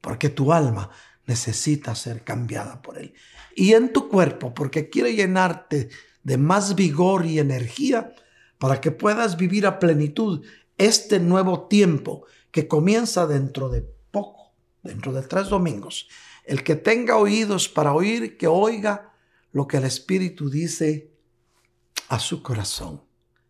[0.00, 0.90] porque tu alma
[1.26, 3.14] necesita ser cambiada por Él.
[3.54, 5.90] Y en tu cuerpo, porque quiere llenarte
[6.22, 8.14] de más vigor y energía
[8.58, 10.44] para que puedas vivir a plenitud
[10.78, 16.08] este nuevo tiempo que comienza dentro de poco, dentro de tres domingos.
[16.48, 19.12] El que tenga oídos para oír, que oiga
[19.52, 21.12] lo que el Espíritu dice
[22.08, 23.04] a su corazón.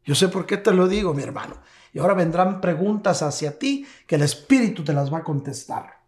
[0.05, 1.63] Yo sé por qué te lo digo, mi hermano.
[1.93, 6.03] Y ahora vendrán preguntas hacia ti que el Espíritu te las va a contestar.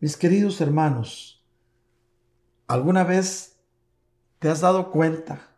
[0.00, 1.42] Mis queridos hermanos,
[2.66, 3.58] ¿alguna vez
[4.40, 5.56] te has dado cuenta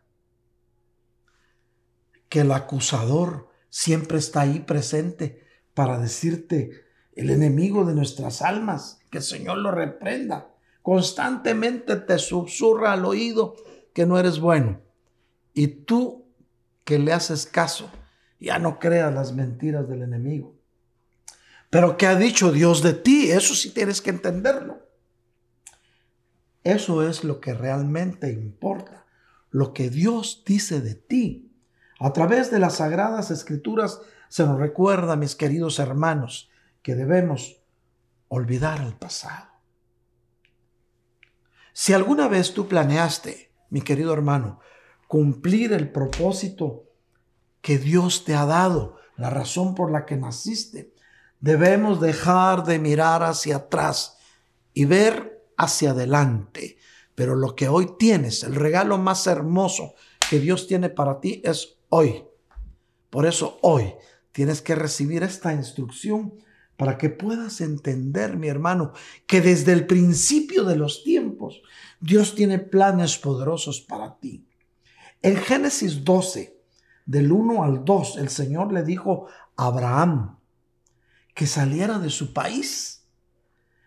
[2.29, 9.19] que el acusador siempre está ahí presente para decirte, el enemigo de nuestras almas, que
[9.19, 10.47] el Señor lo reprenda?
[10.81, 13.55] Constantemente te susurra al oído
[13.93, 14.79] que no eres bueno.
[15.53, 16.25] Y tú
[16.83, 17.89] que le haces caso,
[18.39, 20.55] ya no creas las mentiras del enemigo.
[21.69, 23.29] Pero ¿qué ha dicho Dios de ti?
[23.31, 24.87] Eso sí tienes que entenderlo.
[26.63, 29.05] Eso es lo que realmente importa,
[29.51, 31.51] lo que Dios dice de ti.
[31.99, 36.49] A través de las sagradas escrituras se nos recuerda, mis queridos hermanos,
[36.81, 37.61] que debemos
[38.29, 39.47] olvidar el pasado.
[41.73, 44.59] Si alguna vez tú planeaste, mi querido hermano,
[45.07, 46.85] cumplir el propósito
[47.61, 50.93] que Dios te ha dado, la razón por la que naciste.
[51.39, 54.17] Debemos dejar de mirar hacia atrás
[54.73, 56.77] y ver hacia adelante.
[57.15, 59.95] Pero lo que hoy tienes, el regalo más hermoso
[60.29, 62.25] que Dios tiene para ti es hoy.
[63.09, 63.93] Por eso hoy
[64.31, 66.33] tienes que recibir esta instrucción
[66.77, 68.93] para que puedas entender, mi hermano,
[69.25, 71.61] que desde el principio de los tiempos
[71.99, 74.47] Dios tiene planes poderosos para ti.
[75.21, 76.61] En Génesis 12,
[77.05, 80.37] del 1 al 2, el Señor le dijo a Abraham
[81.33, 83.05] que saliera de su país,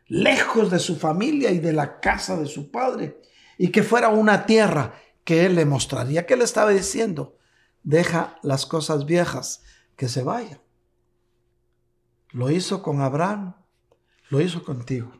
[0.06, 3.20] lejos de su familia y de la casa de su padre,
[3.56, 6.26] y que fuera una tierra que él le mostraría.
[6.26, 7.36] ¿Qué le estaba diciendo?
[7.82, 9.62] Deja las cosas viejas
[9.96, 10.60] que se vayan.
[12.32, 13.54] Lo hizo con Abraham,
[14.28, 15.12] lo hizo contigo.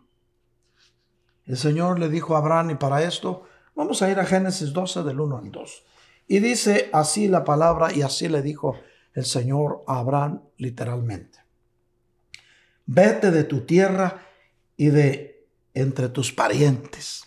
[1.47, 3.45] El Señor le dijo a Abraham, y para esto
[3.75, 5.85] vamos a ir a Génesis 12 del 1 al 2.
[6.29, 8.79] Y dice así la palabra y así le dijo
[9.15, 11.41] el Señor a Abraham literalmente.
[12.87, 14.23] Vete de tu tierra
[14.77, 17.25] y de entre tus parientes.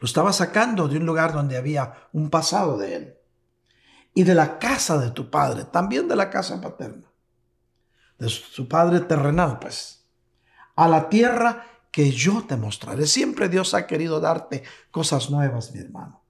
[0.00, 3.14] Lo estaba sacando de un lugar donde había un pasado de él.
[4.14, 7.07] Y de la casa de tu padre, también de la casa paterna.
[8.18, 10.06] De su padre terrenal, pues.
[10.74, 13.06] A la tierra que yo te mostraré.
[13.06, 16.22] Siempre Dios ha querido darte cosas nuevas, mi hermano.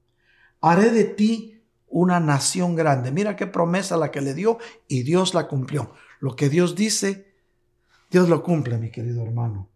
[0.61, 3.11] Haré de ti una nación grande.
[3.11, 5.93] Mira qué promesa la que le dio y Dios la cumplió.
[6.21, 7.35] Lo que Dios dice,
[8.11, 9.71] Dios lo cumple, mi querido hermano.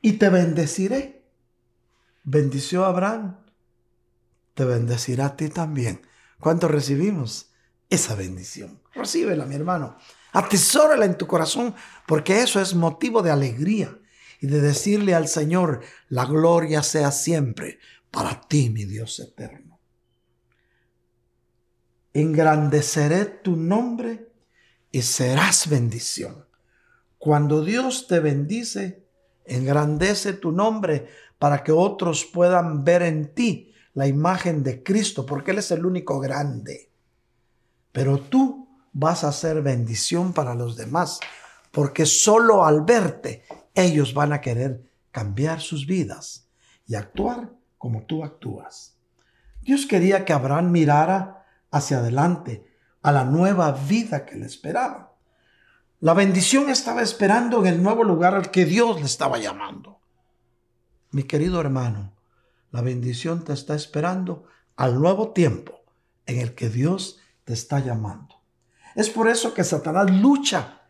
[0.00, 1.24] Y te bendeciré.
[2.24, 3.38] Bendició a Abraham.
[4.54, 6.02] Te bendecirá a ti también.
[6.40, 7.52] ¿Cuánto recibimos?
[7.88, 8.83] Esa bendición.
[8.94, 9.96] Recíbela, mi hermano.
[10.32, 11.74] Atesórala en tu corazón,
[12.06, 13.98] porque eso es motivo de alegría
[14.40, 17.78] y de decirle al Señor, la gloria sea siempre
[18.10, 19.74] para ti, mi Dios eterno
[22.14, 24.30] engrandeceré tu nombre
[24.90, 26.46] y serás bendición.
[27.18, 29.04] Cuando Dios te bendice,
[29.44, 35.50] engrandece tu nombre para que otros puedan ver en ti la imagen de Cristo, porque
[35.50, 36.90] Él es el único grande.
[37.92, 38.63] Pero tú
[38.94, 41.20] vas a ser bendición para los demás,
[41.70, 46.48] porque solo al verte ellos van a querer cambiar sus vidas
[46.86, 48.96] y actuar como tú actúas.
[49.60, 52.70] Dios quería que Abraham mirara hacia adelante,
[53.02, 55.12] a la nueva vida que le esperaba.
[56.00, 60.00] La bendición estaba esperando en el nuevo lugar al que Dios le estaba llamando.
[61.10, 62.14] Mi querido hermano,
[62.70, 64.44] la bendición te está esperando
[64.76, 65.80] al nuevo tiempo
[66.26, 68.43] en el que Dios te está llamando.
[68.94, 70.80] Es por eso que Satanás lucha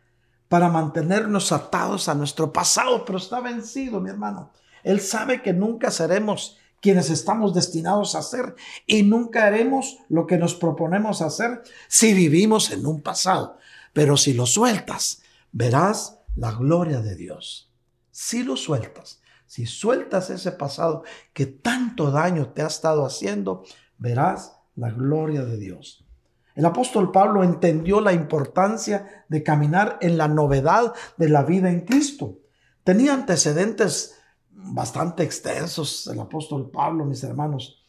[0.47, 4.51] para mantenernos atados a nuestro pasado, pero está vencido, mi hermano.
[4.83, 10.37] Él sabe que nunca seremos quienes estamos destinados a hacer y nunca haremos lo que
[10.37, 13.57] nos proponemos hacer si vivimos en un pasado.
[13.91, 17.71] Pero si lo sueltas, verás la gloria de Dios.
[18.11, 21.03] Si lo sueltas, si sueltas ese pasado
[21.33, 23.63] que tanto daño te ha estado haciendo,
[23.97, 26.04] verás la gloria de Dios.
[26.55, 31.81] El apóstol Pablo entendió la importancia de caminar en la novedad de la vida en
[31.81, 32.39] Cristo.
[32.83, 34.15] Tenía antecedentes
[34.49, 37.83] bastante extensos el apóstol Pablo, mis hermanos,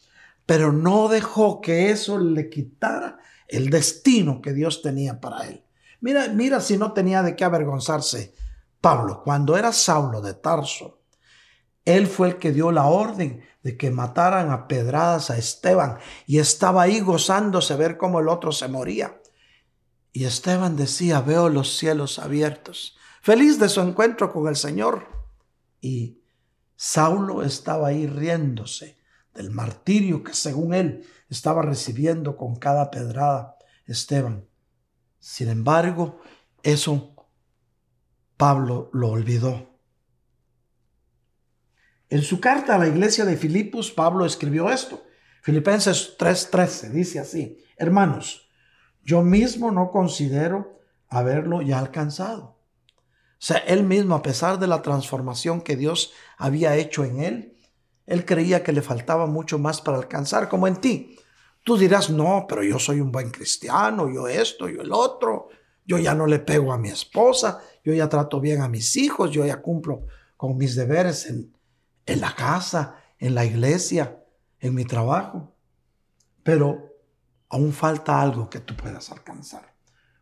[0.45, 5.63] pero no dejó que eso le quitara el destino que Dios tenía para él.
[6.01, 8.35] Mira, mira si no tenía de qué avergonzarse
[8.81, 9.23] Pablo.
[9.23, 10.99] Cuando era Saulo de Tarso,
[11.85, 16.39] él fue el que dio la orden de que mataran a pedradas a Esteban y
[16.39, 19.21] estaba ahí gozándose ver cómo el otro se moría.
[20.13, 25.09] Y Esteban decía, veo los cielos abiertos, feliz de su encuentro con el Señor.
[25.81, 26.21] Y
[26.77, 28.97] Saulo estaba ahí riéndose
[29.33, 34.47] del martirio que según él estaba recibiendo con cada pedrada Esteban.
[35.19, 36.21] Sin embargo,
[36.63, 37.13] eso
[38.37, 39.66] Pablo lo olvidó.
[42.09, 45.03] En su carta a la iglesia de Filipos, Pablo escribió esto.
[45.41, 48.49] Filipenses 3:13 dice así, hermanos,
[49.03, 50.79] yo mismo no considero
[51.09, 52.57] haberlo ya alcanzado.
[53.39, 57.57] O sea, él mismo, a pesar de la transformación que Dios había hecho en él,
[58.05, 61.19] él creía que le faltaba mucho más para alcanzar, como en ti.
[61.63, 65.49] Tú dirás, no, pero yo soy un buen cristiano, yo esto, yo el otro,
[65.85, 69.31] yo ya no le pego a mi esposa, yo ya trato bien a mis hijos,
[69.31, 70.05] yo ya cumplo
[70.35, 71.56] con mis deberes en,
[72.07, 74.23] en la casa, en la iglesia,
[74.59, 75.53] en mi trabajo.
[76.43, 76.95] Pero
[77.49, 79.73] aún falta algo que tú puedas alcanzar.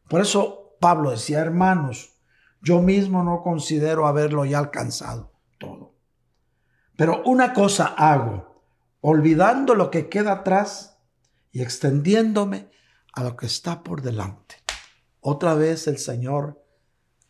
[0.09, 2.13] Por eso Pablo decía, hermanos,
[2.61, 5.93] yo mismo no considero haberlo ya alcanzado todo.
[6.97, 8.63] Pero una cosa hago,
[9.01, 10.97] olvidando lo que queda atrás
[11.51, 12.69] y extendiéndome
[13.13, 14.55] a lo que está por delante.
[15.21, 16.63] Otra vez el Señor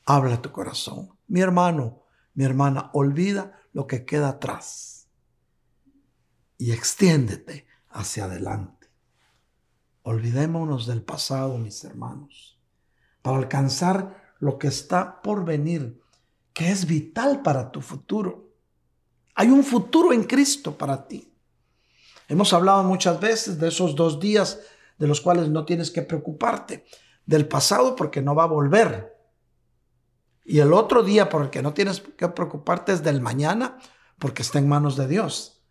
[0.06, 1.18] habla a tu corazón.
[1.28, 2.04] Mi hermano,
[2.34, 5.10] mi hermana, olvida lo que queda atrás
[6.58, 8.90] y extiéndete hacia adelante.
[10.04, 12.58] Olvidémonos del pasado, mis hermanos,
[13.22, 16.02] para alcanzar lo que está por venir,
[16.54, 18.54] que es vital para tu futuro.
[19.36, 21.34] Hay un futuro en Cristo para ti.
[22.30, 24.58] Hemos hablado muchas veces de esos dos días
[24.98, 26.86] de los cuales no tienes que preocuparte.
[27.26, 29.15] Del pasado porque no va a volver.
[30.46, 33.80] Y el otro día por el que no tienes que preocuparte es del mañana
[34.20, 35.64] porque está en manos de Dios.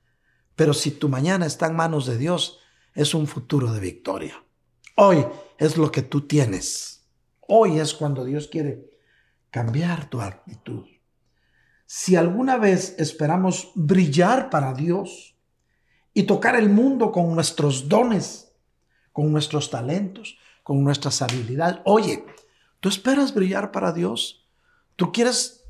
[0.56, 2.58] Pero si tu mañana está en manos de Dios,
[2.92, 4.44] es un futuro de victoria.
[4.96, 5.24] Hoy
[5.58, 7.06] es lo que tú tienes.
[7.40, 8.90] Hoy es cuando Dios quiere
[9.50, 10.86] cambiar tu actitud.
[11.86, 15.36] Si alguna vez esperamos brillar para Dios
[16.12, 18.52] y tocar el mundo con nuestros dones,
[19.12, 22.24] con nuestros talentos, con nuestras habilidades, oye,
[22.80, 24.43] ¿tú esperas brillar para Dios?
[24.96, 25.64] ¿Tú quieres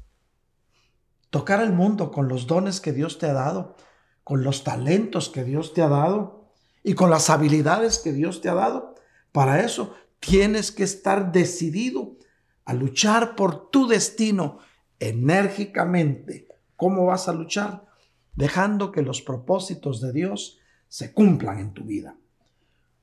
[1.31, 3.77] tocar el mundo con los dones que Dios te ha dado,
[4.23, 6.51] con los talentos que Dios te ha dado
[6.83, 8.95] y con las habilidades que Dios te ha dado?
[9.33, 12.17] Para eso tienes que estar decidido
[12.65, 14.59] a luchar por tu destino
[14.99, 16.49] enérgicamente.
[16.77, 17.87] ¿Cómo vas a luchar?
[18.35, 20.59] Dejando que los propósitos de Dios
[20.89, 22.17] se cumplan en tu vida.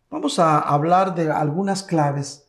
[0.10, 2.48] Vamos a hablar de algunas claves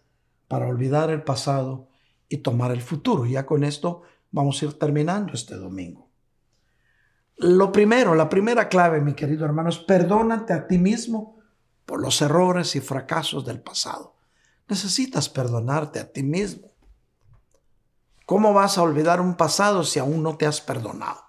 [0.49, 1.89] para olvidar el pasado
[2.33, 3.27] y tomar el futuro.
[3.27, 6.09] Ya con esto vamos a ir terminando este domingo.
[7.37, 11.39] Lo primero, la primera clave, mi querido hermano, es perdónate a ti mismo
[11.85, 14.17] por los errores y fracasos del pasado.
[14.67, 16.73] Necesitas perdonarte a ti mismo.
[18.25, 21.21] ¿Cómo vas a olvidar un pasado si aún no te has perdonado?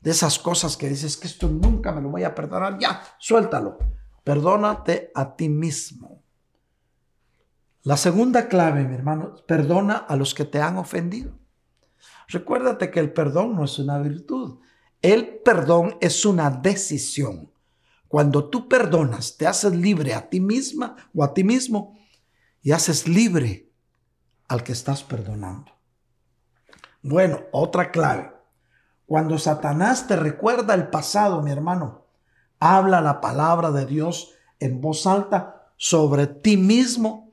[0.00, 3.78] De esas cosas que dices que esto nunca me lo voy a perdonar, ya, suéltalo.
[4.24, 6.17] Perdónate a ti mismo.
[7.88, 11.32] La segunda clave, mi hermano, perdona a los que te han ofendido.
[12.26, 14.58] Recuérdate que el perdón no es una virtud.
[15.00, 17.50] El perdón es una decisión.
[18.06, 21.98] Cuando tú perdonas, te haces libre a ti misma o a ti mismo
[22.60, 23.70] y haces libre
[24.48, 25.72] al que estás perdonando.
[27.00, 28.34] Bueno, otra clave.
[29.06, 32.04] Cuando Satanás te recuerda el pasado, mi hermano,
[32.60, 37.27] habla la palabra de Dios en voz alta sobre ti mismo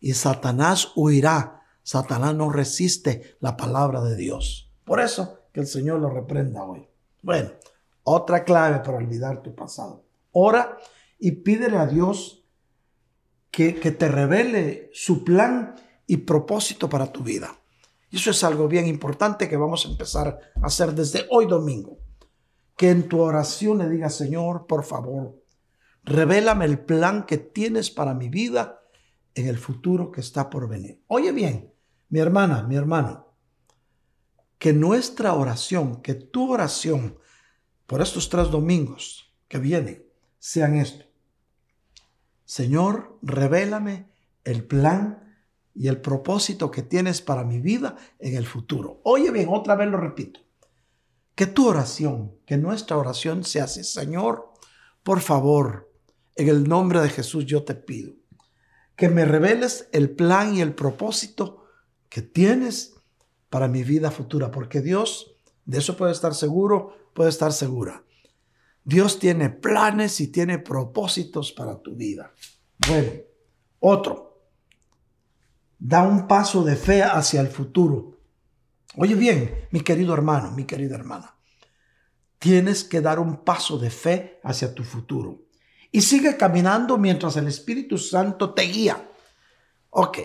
[0.00, 1.62] y Satanás huirá.
[1.82, 4.70] Satanás no resiste la palabra de Dios.
[4.84, 6.86] Por eso que el Señor lo reprenda hoy.
[7.22, 7.50] Bueno,
[8.02, 10.04] otra clave para olvidar tu pasado.
[10.32, 10.78] Ora
[11.18, 12.44] y pídele a Dios
[13.50, 15.74] que, que te revele su plan
[16.06, 17.56] y propósito para tu vida.
[18.10, 21.98] Eso es algo bien importante que vamos a empezar a hacer desde hoy domingo.
[22.76, 25.42] Que en tu oración le digas, Señor, por favor,
[26.04, 28.77] revélame el plan que tienes para mi vida
[29.34, 31.02] en el futuro que está por venir.
[31.06, 31.72] Oye bien,
[32.08, 33.28] mi hermana, mi hermano,
[34.58, 37.18] que nuestra oración, que tu oración
[37.86, 40.04] por estos tres domingos que vienen,
[40.38, 41.04] sean esto.
[42.44, 44.10] Señor, revélame
[44.44, 45.36] el plan
[45.74, 49.00] y el propósito que tienes para mi vida en el futuro.
[49.04, 50.40] Oye bien, otra vez lo repito.
[51.34, 54.52] que tu oración, que nuestra oración sea así, Señor,
[55.04, 55.88] por favor,
[56.34, 58.17] en el nombre de Jesús yo te pido
[58.98, 61.64] que me reveles el plan y el propósito
[62.08, 62.96] que tienes
[63.48, 68.02] para mi vida futura, porque Dios, de eso puede estar seguro, puede estar segura.
[68.82, 72.34] Dios tiene planes y tiene propósitos para tu vida.
[72.88, 73.12] Bueno,
[73.78, 74.42] otro,
[75.78, 78.18] da un paso de fe hacia el futuro.
[78.96, 81.36] Oye bien, mi querido hermano, mi querida hermana,
[82.40, 85.47] tienes que dar un paso de fe hacia tu futuro.
[85.90, 89.10] Y sigue caminando mientras el Espíritu Santo te guía.
[89.90, 90.18] Ok,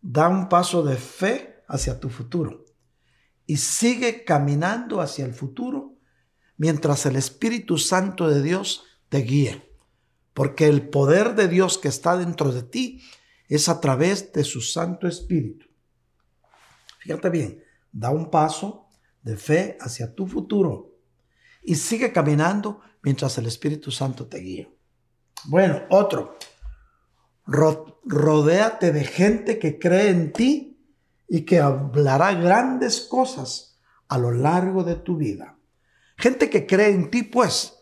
[0.00, 2.64] da un paso de fe hacia tu futuro.
[3.46, 5.96] Y sigue caminando hacia el futuro
[6.56, 9.68] mientras el Espíritu Santo de Dios te guíe.
[10.32, 13.02] Porque el poder de Dios que está dentro de ti
[13.48, 15.66] es a través de su Santo Espíritu.
[17.00, 18.86] Fíjate bien, da un paso
[19.22, 20.92] de fe hacia tu futuro
[21.62, 24.68] y sigue caminando mientras el Espíritu Santo te guía.
[25.44, 26.38] Bueno, otro,
[27.46, 30.80] rodéate de gente que cree en ti
[31.28, 35.58] y que hablará grandes cosas a lo largo de tu vida.
[36.16, 37.78] Gente que cree en ti, pues.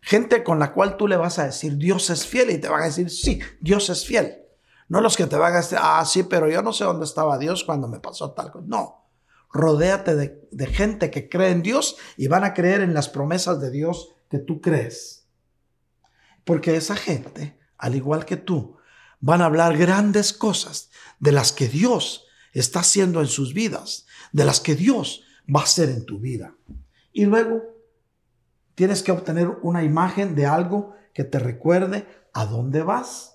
[0.00, 2.82] Gente con la cual tú le vas a decir, Dios es fiel y te van
[2.82, 4.42] a decir, sí, Dios es fiel.
[4.88, 7.38] No los que te van a decir, ah, sí, pero yo no sé dónde estaba
[7.38, 8.66] Dios cuando me pasó tal cosa.
[8.68, 9.08] No,
[9.52, 13.60] rodéate de, de, gente que cree en Dios y van a creer en las promesas
[13.60, 15.26] de Dios que tú crees.
[16.44, 18.76] Porque esa gente, al igual que tú,
[19.20, 24.44] van a hablar grandes cosas de las que Dios está haciendo en sus vidas, de
[24.44, 26.54] las que Dios va a hacer en tu vida.
[27.12, 27.62] Y luego
[28.74, 33.34] tienes que obtener una imagen de algo que te recuerde a dónde vas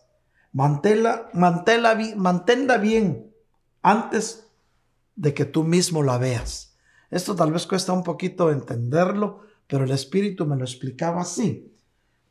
[0.51, 3.31] Manténla, manténla, bien
[3.81, 4.47] antes
[5.15, 6.77] de que tú mismo la veas.
[7.11, 11.71] Esto tal vez cuesta un poquito entenderlo, pero el Espíritu me lo explicaba así.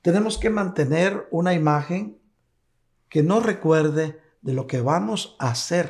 [0.02, 2.18] Tenemos que mantener una imagen
[3.08, 5.88] que nos recuerde de lo que vamos a hacer.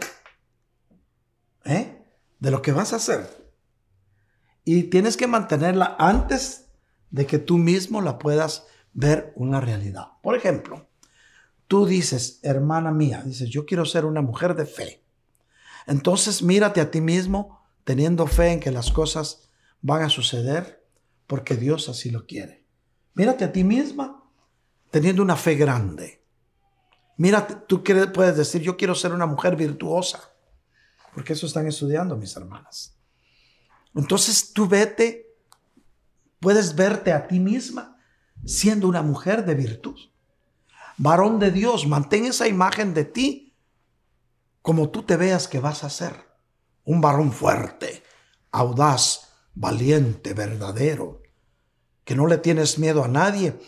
[1.65, 2.05] ¿Eh?
[2.39, 3.51] De lo que vas a hacer.
[4.63, 6.67] Y tienes que mantenerla antes
[7.11, 10.09] de que tú mismo la puedas ver una realidad.
[10.23, 10.87] Por ejemplo,
[11.67, 15.03] tú dices, hermana mía, dices, yo quiero ser una mujer de fe.
[15.87, 19.49] Entonces mírate a ti mismo teniendo fe en que las cosas
[19.81, 20.78] van a suceder
[21.29, 22.65] porque Dios así lo quiere.
[23.15, 24.25] Mírate a ti misma
[24.91, 26.25] teniendo una fe grande.
[27.17, 30.21] Mírate, tú puedes decir, yo quiero ser una mujer virtuosa,
[31.15, 32.97] porque eso están estudiando mis hermanas.
[33.95, 35.37] Entonces tú vete,
[36.41, 37.97] puedes verte a ti misma
[38.45, 39.99] siendo una mujer de virtud
[40.99, 43.55] varón de Dios, mantén esa imagen de ti
[44.61, 46.29] como tú te veas que vas a ser.
[46.85, 48.03] Un varón fuerte,
[48.51, 51.18] audaz, valiente, verdadero,
[52.09, 53.61] que no le tienes miedo a nadie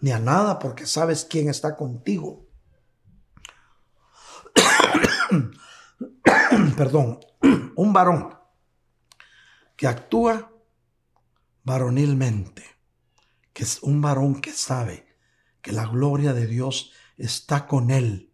[0.00, 2.48] ni a nada porque sabes quién está contigo.
[6.76, 7.20] Perdón,
[7.76, 8.34] un varón
[9.76, 10.50] que actúa
[11.62, 12.64] varonilmente,
[13.52, 15.06] que es un varón que sabe
[15.62, 18.32] que la gloria de Dios está con él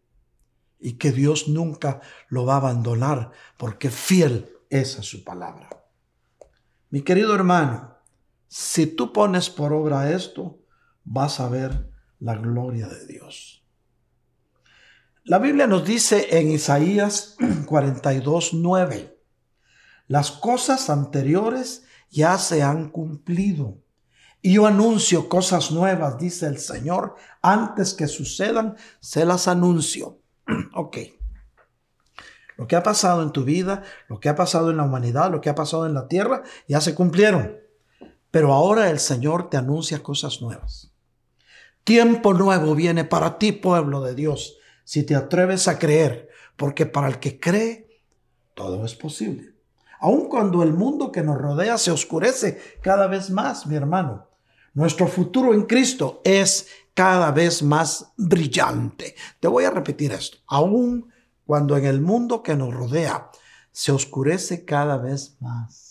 [0.78, 5.68] y que Dios nunca lo va a abandonar porque fiel es a su palabra.
[6.88, 7.95] Mi querido hermano,
[8.48, 10.58] si tú pones por obra esto,
[11.04, 11.90] vas a ver
[12.20, 13.64] la gloria de Dios.
[15.24, 17.36] La Biblia nos dice en Isaías
[17.66, 19.18] 42, 9,
[20.08, 23.78] las cosas anteriores ya se han cumplido
[24.46, 27.16] y yo anuncio cosas nuevas, dice el Señor.
[27.42, 30.20] Antes que sucedan, se las anuncio.
[30.74, 30.98] ok.
[32.56, 35.40] Lo que ha pasado en tu vida, lo que ha pasado en la humanidad, lo
[35.40, 37.56] que ha pasado en la tierra, ya se cumplieron.
[38.36, 40.92] Pero ahora el Señor te anuncia cosas nuevas.
[41.84, 47.08] Tiempo nuevo viene para ti, pueblo de Dios, si te atreves a creer, porque para
[47.08, 48.02] el que cree,
[48.52, 49.54] todo es posible.
[50.00, 54.28] Aun cuando el mundo que nos rodea se oscurece cada vez más, mi hermano,
[54.74, 59.14] nuestro futuro en Cristo es cada vez más brillante.
[59.40, 60.36] Te voy a repetir esto.
[60.46, 61.10] Aún
[61.46, 63.30] cuando en el mundo que nos rodea
[63.72, 65.85] se oscurece cada vez más.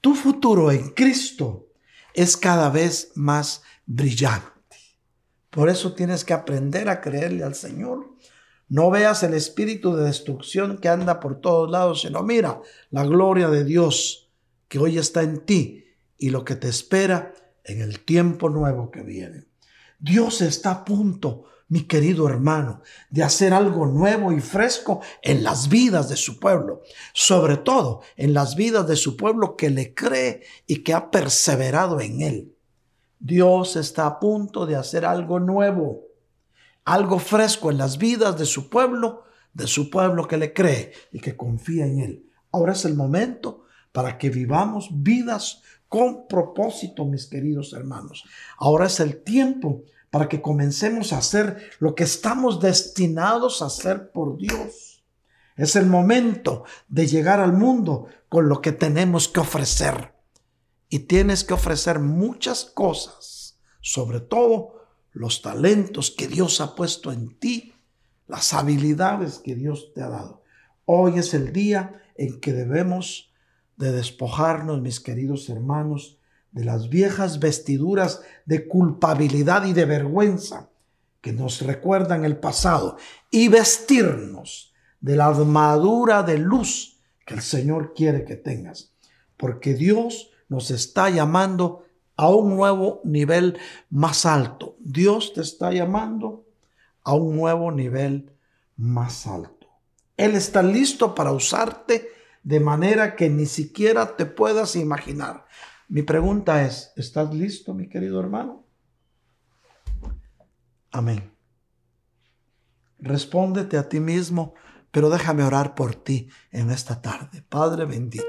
[0.00, 1.68] Tu futuro en Cristo
[2.14, 4.48] es cada vez más brillante.
[5.50, 8.14] Por eso tienes que aprender a creerle al Señor.
[8.68, 13.48] No veas el espíritu de destrucción que anda por todos lados, sino mira la gloria
[13.48, 14.30] de Dios
[14.68, 15.84] que hoy está en ti
[16.16, 17.34] y lo que te espera
[17.64, 19.46] en el tiempo nuevo que viene.
[19.98, 25.68] Dios está a punto mi querido hermano, de hacer algo nuevo y fresco en las
[25.68, 26.82] vidas de su pueblo,
[27.14, 32.00] sobre todo en las vidas de su pueblo que le cree y que ha perseverado
[32.00, 32.56] en él.
[33.20, 36.02] Dios está a punto de hacer algo nuevo,
[36.84, 39.22] algo fresco en las vidas de su pueblo,
[39.54, 42.30] de su pueblo que le cree y que confía en él.
[42.50, 48.24] Ahora es el momento para que vivamos vidas con propósito, mis queridos hermanos.
[48.58, 54.10] Ahora es el tiempo para que comencemos a hacer lo que estamos destinados a hacer
[54.10, 55.04] por Dios.
[55.56, 60.14] Es el momento de llegar al mundo con lo que tenemos que ofrecer.
[60.88, 64.80] Y tienes que ofrecer muchas cosas, sobre todo
[65.12, 67.74] los talentos que Dios ha puesto en ti,
[68.26, 70.42] las habilidades que Dios te ha dado.
[70.84, 73.32] Hoy es el día en que debemos
[73.76, 76.19] de despojarnos, mis queridos hermanos,
[76.52, 80.70] de las viejas vestiduras de culpabilidad y de vergüenza
[81.20, 82.96] que nos recuerdan el pasado
[83.30, 88.92] y vestirnos de la armadura de luz que el Señor quiere que tengas.
[89.36, 91.86] Porque Dios nos está llamando
[92.16, 94.76] a un nuevo nivel más alto.
[94.80, 96.44] Dios te está llamando
[97.02, 98.32] a un nuevo nivel
[98.76, 99.68] más alto.
[100.16, 102.08] Él está listo para usarte
[102.42, 105.46] de manera que ni siquiera te puedas imaginar.
[105.90, 108.64] Mi pregunta es, ¿estás listo, mi querido hermano?
[110.92, 111.32] Amén.
[113.00, 114.54] Respóndete a ti mismo,
[114.92, 117.42] pero déjame orar por ti en esta tarde.
[117.48, 118.24] Padre bendito,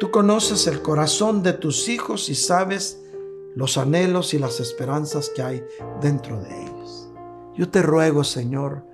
[0.00, 3.02] tú conoces el corazón de tus hijos y sabes
[3.54, 5.62] los anhelos y las esperanzas que hay
[6.00, 7.12] dentro de ellos.
[7.54, 8.86] Yo te ruego, Señor,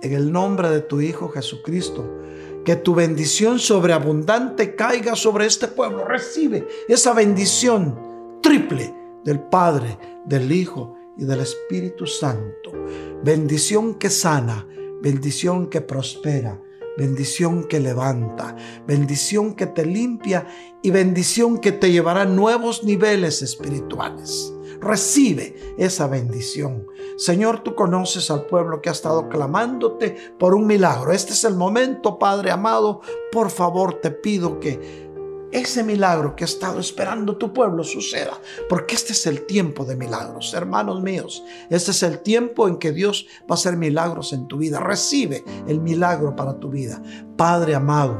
[0.00, 2.18] en el nombre de tu Hijo Jesucristo,
[2.64, 6.04] que tu bendición sobreabundante caiga sobre este pueblo.
[6.04, 8.94] Recibe esa bendición triple
[9.24, 12.72] del Padre, del Hijo y del Espíritu Santo.
[13.22, 14.66] Bendición que sana,
[15.02, 16.60] bendición que prospera,
[16.96, 18.56] bendición que levanta,
[18.86, 20.46] bendición que te limpia
[20.82, 24.52] y bendición que te llevará a nuevos niveles espirituales.
[24.80, 26.86] Recibe esa bendición.
[27.18, 31.12] Señor, tú conoces al pueblo que ha estado clamándote por un milagro.
[31.12, 33.02] Este es el momento, Padre amado.
[33.30, 35.08] Por favor, te pido que
[35.52, 39.96] ese milagro que ha estado esperando tu pueblo suceda, porque este es el tiempo de
[39.96, 41.42] milagros, hermanos míos.
[41.68, 44.80] Este es el tiempo en que Dios va a hacer milagros en tu vida.
[44.80, 47.02] Recibe el milagro para tu vida.
[47.36, 48.16] Padre amado,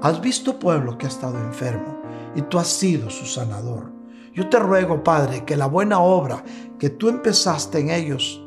[0.00, 2.00] has visto pueblo que ha estado enfermo
[2.34, 3.97] y tú has sido su sanador.
[4.38, 6.44] Yo te ruego, Padre, que la buena obra
[6.78, 8.40] que tú empezaste en ellos,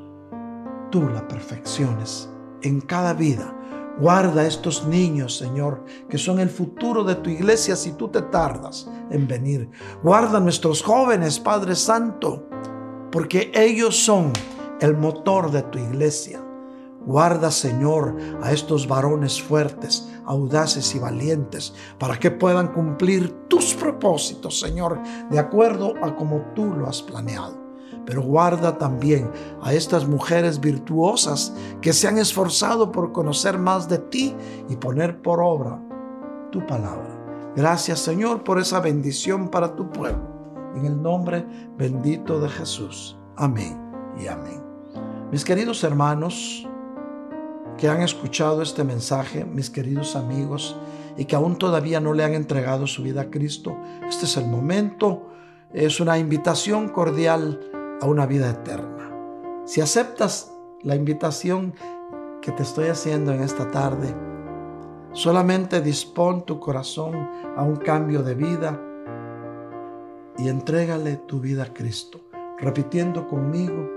[0.89, 2.29] tú la perfecciones
[2.61, 3.53] en cada vida.
[3.99, 8.21] Guarda a estos niños, Señor, que son el futuro de tu iglesia si tú te
[8.21, 9.69] tardas en venir.
[10.01, 12.47] Guarda a nuestros jóvenes, Padre Santo,
[13.11, 14.31] porque ellos son
[14.79, 16.41] el motor de tu iglesia.
[17.05, 24.59] Guarda, Señor, a estos varones fuertes, audaces y valientes, para que puedan cumplir tus propósitos,
[24.59, 24.99] Señor,
[25.29, 27.59] de acuerdo a como tú lo has planeado.
[28.05, 29.29] Pero guarda también
[29.61, 34.35] a estas mujeres virtuosas que se han esforzado por conocer más de ti
[34.69, 35.79] y poner por obra
[36.51, 37.21] tu palabra.
[37.55, 40.31] Gracias, Señor, por esa bendición para tu pueblo.
[40.75, 41.45] En el nombre
[41.77, 43.17] bendito de Jesús.
[43.35, 43.77] Amén
[44.17, 44.63] y amén.
[45.31, 46.67] Mis queridos hermanos,
[47.81, 50.77] que han escuchado este mensaje, mis queridos amigos,
[51.17, 53.75] y que aún todavía no le han entregado su vida a Cristo,
[54.07, 55.31] este es el momento,
[55.73, 57.59] es una invitación cordial
[57.99, 59.11] a una vida eterna.
[59.65, 60.53] Si aceptas
[60.83, 61.73] la invitación
[62.43, 64.13] que te estoy haciendo en esta tarde,
[65.13, 67.15] solamente dispón tu corazón
[67.57, 68.79] a un cambio de vida
[70.37, 72.21] y entrégale tu vida a Cristo,
[72.59, 73.89] repitiendo conmigo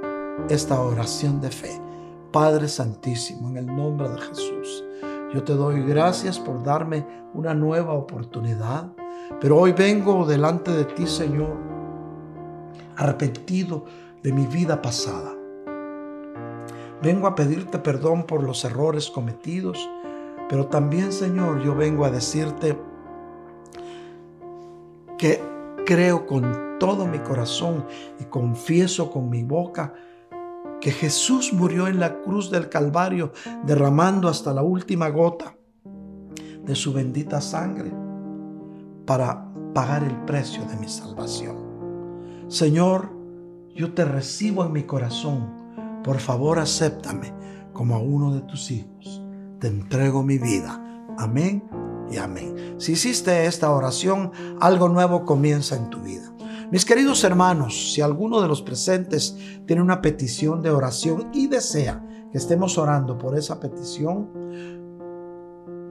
[0.48, 1.93] esta oración de fe.
[2.34, 4.84] Padre Santísimo, en el nombre de Jesús,
[5.32, 8.90] yo te doy gracias por darme una nueva oportunidad,
[9.40, 11.56] pero hoy vengo delante de ti, Señor,
[12.96, 13.84] arrepentido
[14.20, 15.32] de mi vida pasada.
[17.00, 19.88] Vengo a pedirte perdón por los errores cometidos,
[20.48, 22.76] pero también, Señor, yo vengo a decirte
[25.18, 25.40] que
[25.86, 27.86] creo con todo mi corazón
[28.18, 29.94] y confieso con mi boca
[30.84, 33.32] que Jesús murió en la cruz del Calvario
[33.64, 35.56] derramando hasta la última gota
[36.62, 37.90] de su bendita sangre
[39.06, 41.56] para pagar el precio de mi salvación.
[42.48, 43.08] Señor,
[43.74, 46.02] yo te recibo en mi corazón.
[46.04, 47.32] Por favor, acéptame
[47.72, 49.22] como a uno de tus hijos.
[49.60, 51.06] Te entrego mi vida.
[51.16, 51.64] Amén
[52.10, 52.74] y amén.
[52.76, 56.30] Si hiciste esta oración, algo nuevo comienza en tu vida.
[56.70, 59.36] Mis queridos hermanos, si alguno de los presentes
[59.66, 62.02] tiene una petición de oración y desea
[62.32, 64.30] que estemos orando por esa petición,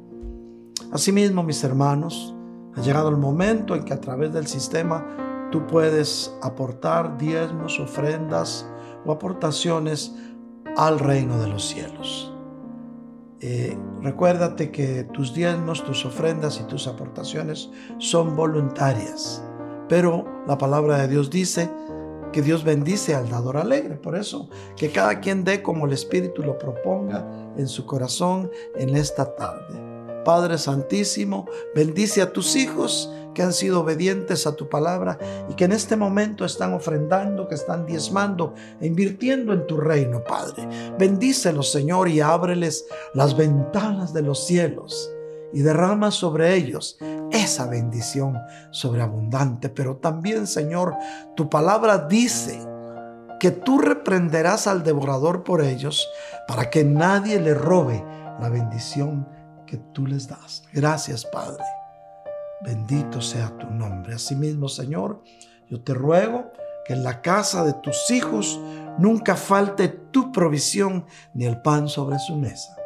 [0.92, 2.34] Asimismo, mis hermanos,
[2.74, 8.68] ha llegado el momento en que a través del sistema tú puedes aportar diezmos, ofrendas
[9.04, 10.14] o aportaciones
[10.76, 12.32] al reino de los cielos.
[13.40, 19.44] Eh, recuérdate que tus diezmos, tus ofrendas y tus aportaciones son voluntarias,
[19.88, 21.70] pero la palabra de Dios dice
[22.32, 23.96] que Dios bendice al dador alegre.
[23.96, 28.96] Por eso, que cada quien dé como el Espíritu lo proponga en su corazón en
[28.96, 29.88] esta tarde.
[30.24, 35.16] Padre Santísimo, bendice a tus hijos que han sido obedientes a tu palabra
[35.48, 40.22] y que en este momento están ofrendando, que están diezmando e invirtiendo en tu reino,
[40.24, 40.68] Padre.
[40.98, 45.10] Bendícelos, Señor, y ábreles las ventanas de los cielos
[45.52, 46.98] y derrama sobre ellos
[47.48, 48.38] esa bendición
[48.70, 49.68] sobreabundante.
[49.68, 50.94] Pero también, Señor,
[51.34, 52.60] tu palabra dice
[53.40, 56.08] que tú reprenderás al devorador por ellos
[56.46, 58.04] para que nadie le robe
[58.40, 59.28] la bendición
[59.66, 60.64] que tú les das.
[60.72, 61.64] Gracias, Padre.
[62.60, 64.14] Bendito sea tu nombre.
[64.14, 65.22] Asimismo, Señor,
[65.68, 66.52] yo te ruego
[66.86, 68.58] que en la casa de tus hijos
[68.98, 72.76] nunca falte tu provisión ni el pan sobre su mesa.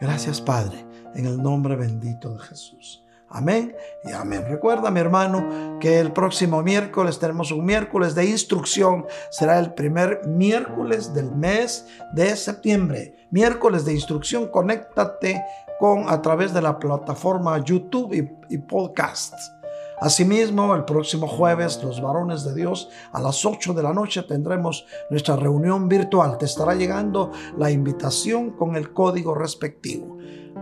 [0.00, 3.05] Gracias, Padre, en el nombre bendito de Jesús.
[3.28, 3.74] Amén
[4.04, 4.44] y amén.
[4.48, 9.04] Recuerda, mi hermano, que el próximo miércoles tenemos un miércoles de instrucción.
[9.30, 13.16] Será el primer miércoles del mes de septiembre.
[13.30, 14.48] Miércoles de instrucción.
[14.48, 15.42] Conéctate
[15.80, 19.52] con a través de la plataforma YouTube y, y podcasts.
[19.98, 24.86] Asimismo, el próximo jueves, los varones de Dios, a las 8 de la noche tendremos
[25.08, 26.36] nuestra reunión virtual.
[26.36, 30.18] Te estará llegando la invitación con el código respectivo.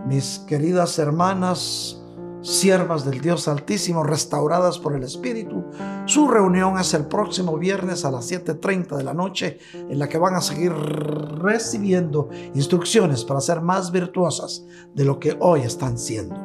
[0.06, 2.03] Mis queridas hermanas,
[2.44, 5.64] siervas del Dios Altísimo, restauradas por el Espíritu.
[6.04, 10.18] Su reunión es el próximo viernes a las 7.30 de la noche, en la que
[10.18, 14.64] van a seguir recibiendo instrucciones para ser más virtuosas
[14.94, 16.36] de lo que hoy están siendo.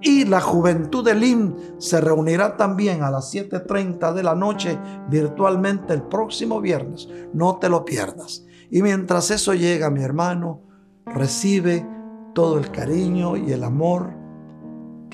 [0.00, 4.78] Y la juventud de LIM se reunirá también a las 7.30 de la noche
[5.08, 7.08] virtualmente el próximo viernes.
[7.32, 8.44] No te lo pierdas.
[8.70, 10.62] Y mientras eso llega, mi hermano,
[11.06, 11.86] recibe
[12.34, 14.23] todo el cariño y el amor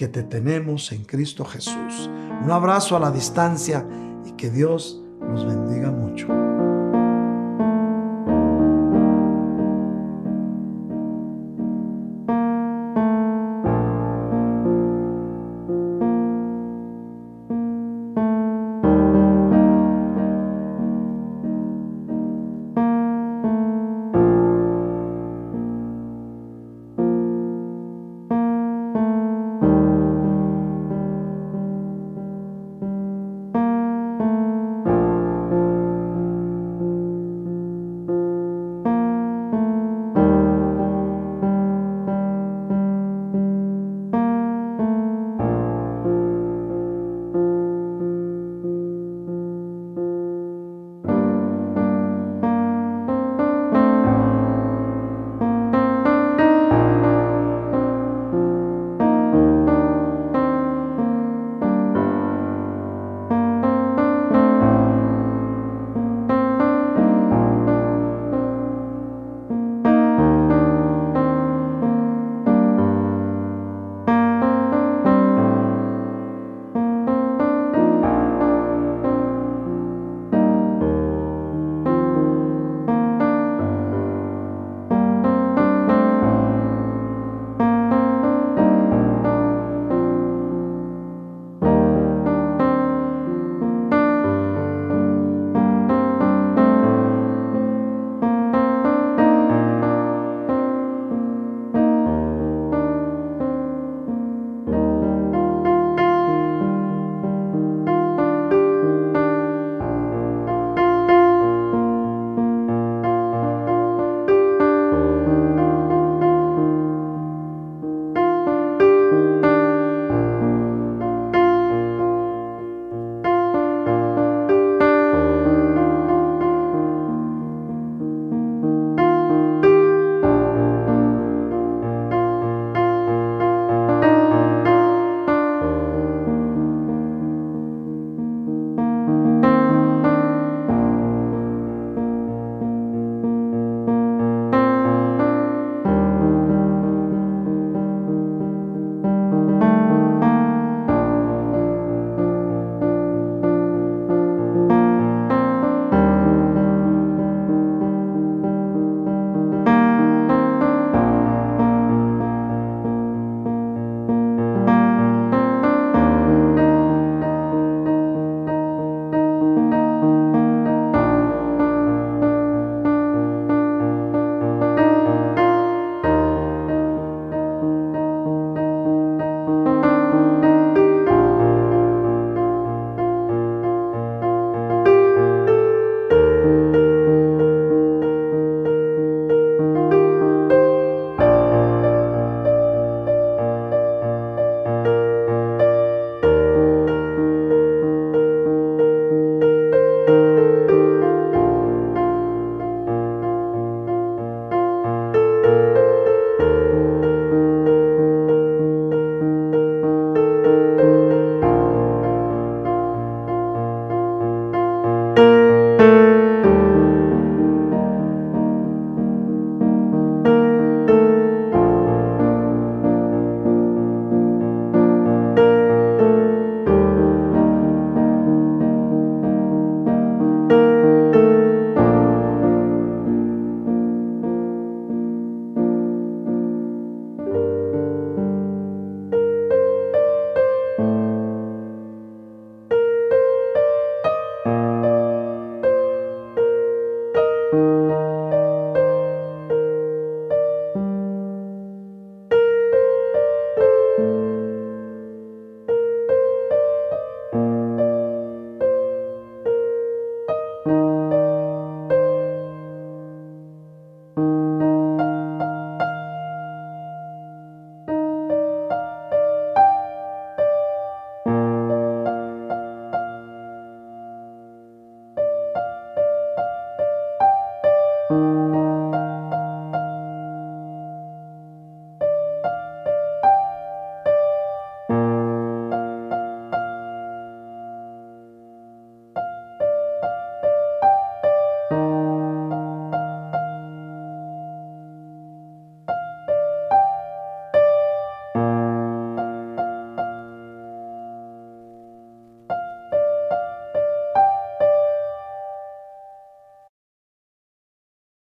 [0.01, 2.09] que te tenemos en Cristo Jesús.
[2.43, 3.87] Un abrazo a la distancia
[4.25, 5.80] y que Dios nos bendiga.